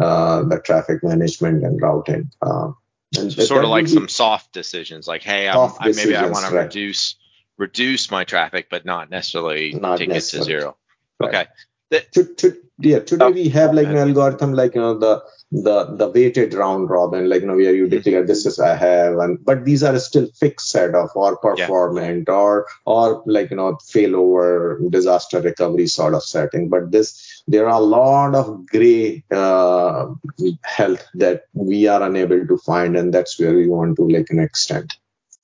uh, 0.00 0.42
the 0.44 0.60
traffic 0.60 1.02
management 1.02 1.64
and 1.64 1.80
routing. 1.80 2.30
Uh, 2.42 2.72
and 3.16 3.32
so 3.32 3.44
sort 3.44 3.64
of 3.64 3.70
like 3.70 3.88
some 3.88 4.08
soft 4.08 4.52
decisions, 4.52 5.08
like 5.08 5.22
hey, 5.22 5.48
I, 5.48 5.70
maybe 5.94 6.14
I 6.14 6.26
want 6.26 6.46
to 6.46 6.54
reduce 6.54 7.16
reduce 7.56 8.10
my 8.10 8.24
traffic, 8.24 8.68
but 8.70 8.84
not 8.84 9.10
necessarily 9.10 9.72
not 9.74 9.98
take 9.98 10.08
necessarily. 10.08 10.52
it 10.52 10.56
to 10.56 10.60
zero. 10.60 10.76
Right. 11.20 11.28
Okay. 11.28 11.46
To, 11.90 12.34
to, 12.34 12.56
yeah, 12.80 13.00
today 13.00 13.24
oh, 13.24 13.30
we 13.30 13.48
have 13.48 13.74
like 13.74 13.88
an 13.88 13.96
algorithm 13.96 14.52
like 14.52 14.74
you 14.74 14.80
know 14.80 14.98
the 14.98 15.22
the 15.50 15.96
the 15.96 16.08
weighted 16.08 16.54
round 16.54 16.90
robin, 16.90 17.28
like 17.28 17.40
you 17.40 17.46
know 17.46 17.56
where 17.56 17.74
you 17.74 17.86
mm-hmm. 17.86 17.96
declare 17.96 18.24
this 18.24 18.46
is 18.46 18.60
I 18.60 18.76
have, 18.76 19.18
and 19.18 19.44
but 19.44 19.64
these 19.64 19.82
are 19.82 19.98
still 19.98 20.28
fixed 20.38 20.68
set 20.68 20.94
of 20.94 21.10
or 21.14 21.38
performant 21.38 22.24
yeah. 22.28 22.34
or 22.34 22.66
or 22.84 23.22
like 23.26 23.50
you 23.50 23.56
know 23.56 23.78
failover 23.90 24.78
disaster 24.90 25.40
recovery 25.40 25.86
sort 25.86 26.14
of 26.14 26.22
setting. 26.22 26.68
But 26.68 26.92
this 26.92 27.42
there 27.48 27.66
are 27.68 27.80
a 27.80 27.84
lot 27.84 28.34
of 28.34 28.66
gray 28.66 29.24
uh, 29.30 30.06
health 30.62 31.04
that 31.14 31.44
we 31.54 31.88
are 31.88 32.02
unable 32.02 32.46
to 32.46 32.58
find, 32.58 32.96
and 32.96 33.12
that's 33.12 33.40
where 33.40 33.54
we 33.54 33.66
want 33.66 33.96
to 33.96 34.06
like 34.06 34.26
an 34.30 34.38
extent. 34.38 34.94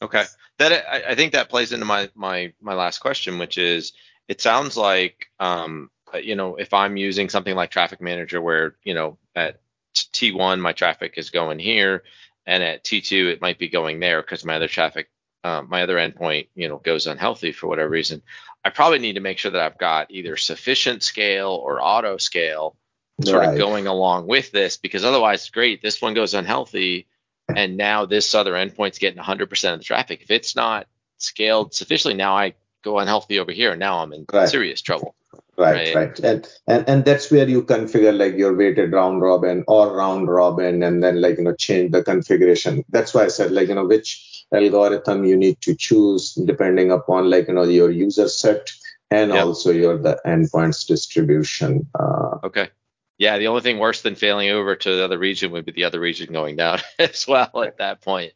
Okay, 0.03 0.25
that 0.59 0.73
I, 0.89 1.13
I 1.13 1.15
think 1.15 1.33
that 1.33 1.49
plays 1.49 1.73
into 1.73 1.87
my 1.87 2.11
my 2.15 2.53
my 2.61 2.75
last 2.75 2.99
question, 2.99 3.39
which 3.39 3.59
is 3.59 3.93
it 4.29 4.41
sounds 4.41 4.77
like 4.77 5.27
um 5.41 5.85
uh, 5.85 5.94
you 6.23 6.37
know, 6.37 6.57
if 6.57 6.73
I'm 6.73 6.97
using 6.97 7.29
something 7.29 7.55
like 7.55 7.71
Traffic 7.71 8.01
Manager, 8.01 8.41
where 8.41 8.77
you 8.85 8.95
know 8.95 9.19
at 9.35 9.61
T1 9.95 10.61
my 10.61 10.73
traffic 10.73 11.15
is 11.17 11.31
going 11.31 11.59
here, 11.59 12.05
and 12.47 12.63
at 12.63 12.85
T2 12.85 13.33
it 13.33 13.41
might 13.41 13.59
be 13.59 13.69
going 13.69 14.01
there 14.01 14.23
because 14.23 14.45
my 14.45 14.57
other 14.57 14.69
traffic, 14.69 15.11
um, 15.43 15.69
my 15.69 15.83
other 15.83 15.97
endpoint, 15.97 16.49
you 16.55 16.69
know, 16.69 16.79
goes 16.79 17.07
unhealthy 17.07 17.53
for 17.53 17.67
whatever 17.67 17.89
reason. 17.89 18.23
I 18.65 18.71
probably 18.71 18.99
need 18.99 19.15
to 19.15 19.21
make 19.21 19.39
sure 19.39 19.51
that 19.51 19.61
I've 19.61 19.79
got 19.79 20.11
either 20.11 20.37
sufficient 20.37 21.03
scale 21.03 21.51
or 21.51 21.83
auto 21.83 22.17
scale 22.17 22.77
sort 23.23 23.41
right. 23.41 23.53
of 23.53 23.59
going 23.59 23.87
along 23.87 24.27
with 24.27 24.51
this 24.51 24.77
because 24.77 25.05
otherwise, 25.05 25.51
great, 25.51 25.83
this 25.83 26.03
one 26.03 26.15
goes 26.15 26.35
unhealthy, 26.35 27.07
and 27.55 27.77
now 27.77 28.07
this 28.07 28.35
other 28.35 28.55
endpoint's 28.55 28.99
getting 28.99 29.23
100% 29.23 29.73
of 29.73 29.79
the 29.79 29.85
traffic. 29.85 30.23
If 30.23 30.31
it's 30.31 30.57
not 30.57 30.87
scaled 31.19 31.75
sufficiently, 31.75 32.17
now 32.17 32.37
I 32.37 32.55
go 32.83 32.99
unhealthy 32.99 33.39
over 33.39 33.53
here, 33.53 33.73
and 33.73 33.81
now 33.81 33.99
I'm 33.99 34.13
in 34.13 34.27
right. 34.33 34.49
serious 34.49 34.83
trouble. 34.83 35.15
Right, 35.57 35.95
right, 35.95 35.95
right, 35.95 36.21
And, 36.21 36.49
and 36.67 36.89
and 36.89 37.05
that's 37.05 37.31
where 37.31 37.49
you 37.49 37.63
configure 37.63 38.17
like 38.17 38.35
your 38.37 38.55
weighted 38.57 38.93
round 38.93 39.23
robin 39.23 39.65
or 39.69 39.97
round 39.97 40.29
robin, 40.29 40.83
and 40.83 41.03
then 41.03 41.21
like 41.21 41.39
you 41.39 41.45
know 41.45 41.55
change 41.55 41.93
the 41.93 42.03
configuration. 42.03 42.85
That's 42.89 43.15
why 43.15 43.25
I 43.25 43.29
said 43.29 43.53
like 43.53 43.69
you 43.69 43.75
know 43.75 43.87
which 43.87 44.45
algorithm 44.53 45.25
you 45.25 45.37
need 45.37 45.61
to 45.63 45.75
choose 45.75 46.35
depending 46.35 46.91
upon 46.91 47.31
like 47.31 47.49
you 47.49 47.55
know 47.55 47.65
your 47.65 47.91
user 47.91 48.29
set 48.29 48.71
and 49.11 49.33
yep. 49.33 49.45
also 49.45 49.71
your 49.71 49.97
the 49.97 50.21
endpoints 50.27 50.87
distribution. 50.87 51.87
Uh, 51.99 52.39
okay. 52.45 52.69
Yeah, 53.17 53.39
the 53.39 53.47
only 53.47 53.61
thing 53.61 53.79
worse 53.79 54.03
than 54.03 54.17
failing 54.17 54.51
over 54.51 54.75
to 54.75 54.97
the 54.97 55.05
other 55.05 55.19
region 55.19 55.53
would 55.53 55.65
be 55.65 55.73
the 55.73 55.85
other 55.85 56.01
region 56.01 56.33
going 56.33 56.57
down 56.57 56.81
as 56.99 57.27
well 57.29 57.63
at 57.63 57.79
that 57.79 58.01
point. 58.01 58.33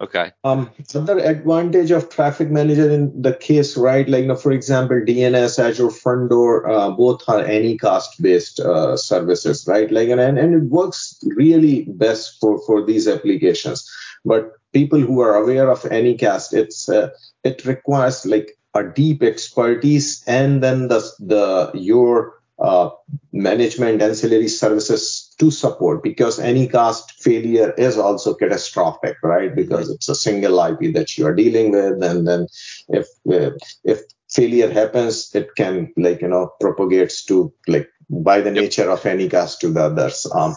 Okay. 0.00 0.30
Um, 0.44 0.70
another 0.94 1.18
advantage 1.18 1.90
of 1.90 2.08
Traffic 2.08 2.48
Manager 2.48 2.88
in 2.90 3.20
the 3.20 3.34
case, 3.34 3.76
right? 3.76 4.08
Like, 4.08 4.22
you 4.22 4.28
know, 4.28 4.36
for 4.36 4.52
example, 4.52 5.00
DNS, 5.00 5.58
Azure 5.58 5.90
Front 5.90 6.30
Door, 6.30 6.70
uh, 6.70 6.90
both 6.90 7.28
are 7.28 7.42
Anycast 7.42 8.20
based 8.20 8.60
uh, 8.60 8.96
services, 8.96 9.66
right? 9.66 9.90
Like, 9.90 10.08
and, 10.08 10.20
and 10.20 10.54
it 10.54 10.68
works 10.70 11.18
really 11.36 11.84
best 11.88 12.38
for, 12.40 12.60
for 12.64 12.84
these 12.84 13.08
applications. 13.08 13.90
But 14.24 14.52
people 14.72 15.00
who 15.00 15.20
are 15.20 15.34
aware 15.34 15.68
of 15.68 15.82
Anycast, 15.82 16.52
it's 16.52 16.88
uh, 16.88 17.10
it 17.42 17.64
requires 17.64 18.24
like 18.24 18.56
a 18.74 18.84
deep 18.84 19.22
expertise 19.22 20.24
and 20.26 20.62
then 20.62 20.88
the 20.88 21.00
the 21.18 21.70
your 21.74 22.41
uh, 22.58 22.90
management 23.32 24.02
ancillary 24.02 24.48
services 24.48 25.34
to 25.38 25.50
support 25.50 26.02
because 26.02 26.38
any 26.38 26.68
Anycast 26.68 27.10
failure 27.18 27.72
is 27.72 27.98
also 27.98 28.34
catastrophic, 28.34 29.16
right? 29.22 29.54
Because 29.54 29.90
it's 29.90 30.08
a 30.08 30.14
single 30.14 30.60
IP 30.64 30.94
that 30.94 31.16
you 31.18 31.26
are 31.26 31.34
dealing 31.34 31.72
with, 31.72 32.02
and 32.02 32.26
then 32.26 32.46
if 32.88 33.06
uh, 33.30 33.50
if 33.84 34.00
failure 34.30 34.70
happens, 34.70 35.34
it 35.34 35.48
can 35.56 35.92
like 35.96 36.22
you 36.22 36.28
know 36.28 36.52
propagates 36.60 37.24
to 37.24 37.52
like 37.66 37.88
by 38.10 38.40
the 38.40 38.50
nature 38.50 38.90
of 38.90 39.04
any 39.06 39.28
Anycast 39.28 39.58
to 39.60 39.68
the 39.70 39.84
others. 39.84 40.26
Um, 40.34 40.54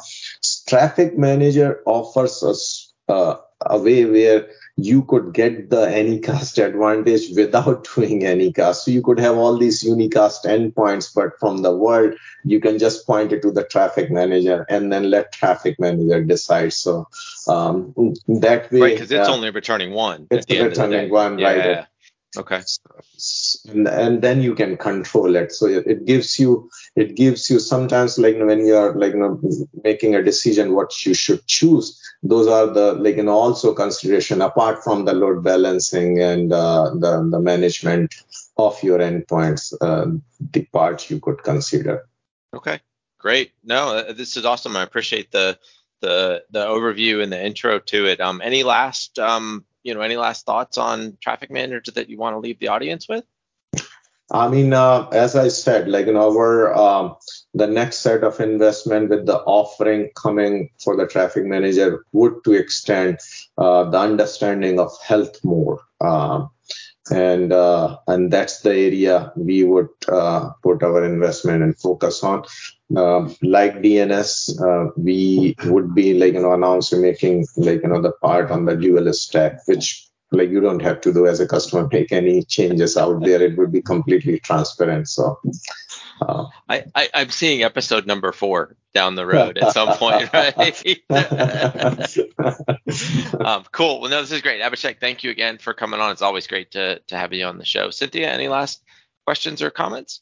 Traffic 0.68 1.18
Manager 1.18 1.82
offers 1.86 2.44
us 2.44 2.94
uh, 3.08 3.36
a 3.62 3.80
way 3.80 4.06
where 4.06 4.48
you 4.78 5.04
could 5.04 5.34
get 5.34 5.70
the 5.70 5.86
anycast 5.86 6.64
advantage 6.64 7.36
without 7.36 7.88
doing 7.96 8.22
anycast. 8.22 8.76
So 8.76 8.92
you 8.92 9.02
could 9.02 9.20
have 9.20 9.38
all 9.38 9.58
these 9.58 9.84
unicast 9.84 10.46
endpoints, 10.46 11.14
but 11.14 11.40
from 11.40 11.62
the 11.62 11.76
world, 11.76 12.16
you 12.44 12.60
can 12.60 12.78
just 12.78 13.08
point 13.08 13.32
it 13.32 13.42
to 13.44 13.52
the 13.52 13.64
traffic 13.64 14.12
manager 14.12 14.66
and 14.70 14.92
then 14.92 15.10
let 15.10 15.32
traffic 15.32 15.80
manager 15.80 16.24
decide. 16.24 16.74
So 16.74 17.08
um, 17.48 17.94
that 18.28 18.72
way, 18.72 18.82
right? 18.82 18.94
Because 18.94 19.12
it's 19.12 19.30
uh, 19.30 19.34
only 19.34 19.52
returning 19.52 19.92
one. 19.92 20.28
It's 20.30 20.50
returning 20.50 21.10
one, 21.10 21.40
yeah. 21.40 21.48
right? 21.48 21.88
Okay. 22.38 22.62
And, 23.70 23.88
and 23.88 24.22
then 24.22 24.42
you 24.42 24.56
can 24.56 24.78
control 24.78 25.36
it. 25.36 25.52
So 25.52 25.68
it, 25.68 25.88
it 25.88 26.06
gives 26.06 26.38
you 26.40 26.70
it 26.96 27.16
gives 27.16 27.50
you 27.50 27.60
sometimes 27.60 28.18
like 28.18 28.38
when 28.38 28.66
you 28.66 28.76
are 28.76 28.94
like 28.96 29.14
you 29.14 29.20
know 29.20 29.42
making 29.84 30.16
a 30.16 30.24
decision 30.24 30.74
what 30.74 31.06
you 31.06 31.14
should 31.14 31.46
choose. 31.48 32.02
Those 32.24 32.48
are 32.48 32.68
the 32.68 32.94
like 32.94 33.18
you 33.18 33.24
know 33.24 33.38
also 33.38 33.74
consideration 33.74 34.42
apart 34.42 34.84
from 34.84 35.06
the 35.06 35.14
load 35.14 35.44
balancing 35.44 36.22
and 36.22 36.52
uh, 36.52 36.92
the 36.96 37.28
the 37.32 37.40
management 37.40 38.14
of 38.58 38.82
your 38.84 39.00
endpoints. 39.00 39.74
Uh, 39.80 40.18
the 40.52 40.66
part 40.66 41.10
you 41.10 41.20
could 41.20 41.44
consider. 41.44 42.08
Okay. 42.54 42.80
Great. 43.18 43.54
No, 43.64 43.96
uh, 43.96 44.14
this 44.14 44.38
is 44.38 44.46
awesome. 44.46 44.78
I 44.78 44.84
appreciate 44.84 45.32
the 45.32 45.58
the 46.02 46.44
the 46.52 46.66
overview 46.66 47.24
and 47.24 47.32
the 47.32 47.44
intro 47.44 47.80
to 47.80 48.06
it. 48.06 48.22
Um, 48.22 48.42
any 48.44 48.64
last 48.64 49.18
um, 49.18 49.66
you 49.86 49.94
know, 49.94 50.02
any 50.02 50.18
last 50.18 50.46
thoughts 50.46 50.78
on 50.80 51.18
Traffic 51.22 51.52
Manager 51.52 51.92
that 51.92 52.10
you 52.10 52.18
want 52.18 52.34
to 52.34 52.40
leave 52.40 52.60
the 52.60 52.70
audience 52.70 53.08
with? 53.08 53.24
I 54.32 54.48
mean, 54.48 54.74
uh, 54.74 55.08
as 55.12 55.36
I 55.36 55.50
said, 55.50 55.88
like 55.88 56.08
in 56.08 56.18
our 56.18 56.74
um, 56.76 57.16
the 57.54 57.68
next 57.68 58.00
set 58.00 58.24
of 58.24 58.40
investment 58.40 59.10
with 59.10 59.28
the 59.28 59.38
offering 59.38 60.10
coming 60.16 60.72
for 60.84 60.98
the 60.98 61.06
traffic 61.06 61.46
manager 61.46 62.04
would 62.12 62.44
to 62.46 62.54
extend 62.54 63.20
uh, 63.60 63.84
the 63.92 64.00
understanding 64.00 64.80
of 64.80 64.92
health 65.04 65.38
more. 65.44 65.80
Um, 66.02 66.50
and 67.12 67.54
uh, 67.54 67.98
and 68.08 68.32
that's 68.32 68.62
the 68.62 68.72
area 68.72 69.32
we 69.36 69.64
would 69.64 69.90
uh, 70.08 70.50
put 70.64 70.84
our 70.84 71.04
investment 71.04 71.64
and 71.64 71.78
focus 71.78 72.24
on. 72.24 72.44
Uh, 72.96 73.30
like 73.42 73.82
DNS, 73.82 74.62
uh, 74.62 74.92
we 74.98 75.56
would 75.66 75.94
be 75.94 76.14
like 76.14 76.34
you 76.34 76.42
know 76.42 76.54
announcing 76.54 77.02
making 77.02 77.46
like 77.58 77.82
you 77.84 77.90
know 77.90 78.02
the 78.02 78.12
part 78.24 78.52
on 78.52 78.66
the 78.66 78.76
dual 78.76 79.12
stack, 79.14 79.60
which 79.68 80.08
like 80.32 80.50
you 80.50 80.60
don't 80.60 80.82
have 80.82 81.00
to 81.02 81.14
do 81.14 81.28
as 81.28 81.40
a 81.40 81.48
customer 81.48 81.88
make 81.92 82.12
any 82.12 82.44
changes 82.44 82.98
out 82.98 83.22
there. 83.22 83.42
It 83.42 83.58
would 83.58 83.72
be 83.72 83.82
completely 83.82 84.40
transparent. 84.40 85.08
So 85.08 85.40
uh, 86.22 86.46
I, 86.70 86.86
I 86.94 87.10
am 87.14 87.30
seeing 87.30 87.64
episode 87.64 88.08
number 88.08 88.32
four 88.32 88.76
down 88.94 89.16
the 89.16 89.26
road 89.26 89.58
at 89.58 89.74
some 89.74 89.90
point, 89.98 90.32
right? 90.34 90.58
um, 93.40 93.64
cool. 93.72 94.02
Well, 94.02 94.10
no, 94.10 94.22
this 94.22 94.32
is 94.32 94.42
great. 94.42 94.62
Abhishek, 94.62 95.00
thank 95.00 95.24
you 95.24 95.32
again 95.32 95.58
for 95.58 95.74
coming 95.74 96.00
on. 96.00 96.12
It's 96.12 96.22
always 96.22 96.48
great 96.48 96.72
to 96.72 97.00
to 97.00 97.18
have 97.18 97.34
you 97.34 97.46
on 97.46 97.58
the 97.58 97.66
show. 97.66 97.90
Cynthia, 97.90 98.32
any 98.32 98.48
last 98.48 98.82
questions 99.26 99.62
or 99.62 99.70
comments? 99.70 100.22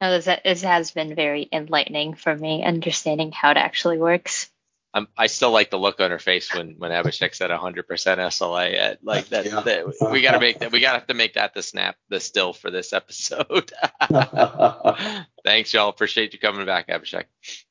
No, 0.00 0.18
this, 0.18 0.28
this 0.44 0.62
has 0.62 0.90
been 0.90 1.14
very 1.14 1.48
enlightening 1.52 2.14
for 2.14 2.34
me, 2.34 2.64
understanding 2.64 3.30
how 3.30 3.52
it 3.52 3.56
actually 3.56 3.98
works. 3.98 4.50
I'm, 4.94 5.08
i 5.16 5.26
still 5.26 5.50
like 5.50 5.70
the 5.70 5.78
look 5.78 6.00
on 6.00 6.10
her 6.10 6.18
face 6.18 6.54
when 6.54 6.74
when 6.76 6.90
Abhishek 6.90 7.34
said 7.34 7.50
100% 7.50 7.86
SLA. 7.86 8.78
At, 8.78 9.04
like 9.04 9.28
that, 9.28 9.46
yeah. 9.46 9.60
that, 9.60 10.10
we 10.10 10.20
got 10.20 10.32
to 10.32 10.40
make 10.40 10.58
that. 10.58 10.70
We 10.70 10.80
got 10.80 10.92
to 10.92 10.98
have 10.98 11.06
to 11.06 11.14
make 11.14 11.34
that 11.34 11.54
the 11.54 11.62
snap, 11.62 11.96
the 12.08 12.20
still 12.20 12.52
for 12.52 12.70
this 12.70 12.92
episode. 12.92 13.72
Thanks, 15.44 15.72
y'all. 15.72 15.88
Appreciate 15.88 16.34
you 16.34 16.38
coming 16.38 16.66
back, 16.66 16.88
Abhishek. 16.88 17.24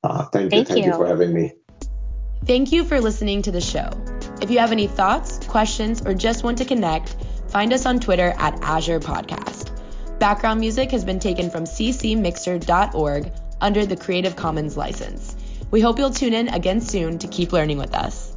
Uh, 0.03 0.25
thank 0.25 0.45
you. 0.45 0.49
Thank, 0.49 0.67
thank 0.67 0.79
you. 0.79 0.85
you 0.85 0.93
for 0.93 1.05
having 1.05 1.33
me. 1.33 1.53
Thank 2.45 2.71
you 2.71 2.83
for 2.83 2.99
listening 2.99 3.43
to 3.43 3.51
the 3.51 3.61
show. 3.61 3.89
If 4.41 4.49
you 4.49 4.57
have 4.57 4.71
any 4.71 4.87
thoughts, 4.87 5.45
questions, 5.45 6.01
or 6.03 6.15
just 6.15 6.43
want 6.43 6.57
to 6.57 6.65
connect, 6.65 7.15
find 7.49 7.71
us 7.71 7.85
on 7.85 7.99
Twitter 7.99 8.33
at 8.37 8.59
Azure 8.63 8.99
Podcast. 8.99 9.69
Background 10.19 10.59
music 10.59 10.89
has 10.91 11.05
been 11.05 11.19
taken 11.19 11.51
from 11.51 11.65
ccmixter.org 11.65 13.31
under 13.61 13.85
the 13.85 13.95
Creative 13.95 14.35
Commons 14.35 14.75
license. 14.75 15.30
We 15.71 15.79
hope 15.79 15.99
you'll 15.99 16.11
tune 16.11 16.33
in 16.33 16.49
again 16.49 16.81
soon 16.81 17.17
to 17.19 17.27
keep 17.27 17.53
learning 17.53 17.77
with 17.77 17.95
us. 17.95 18.30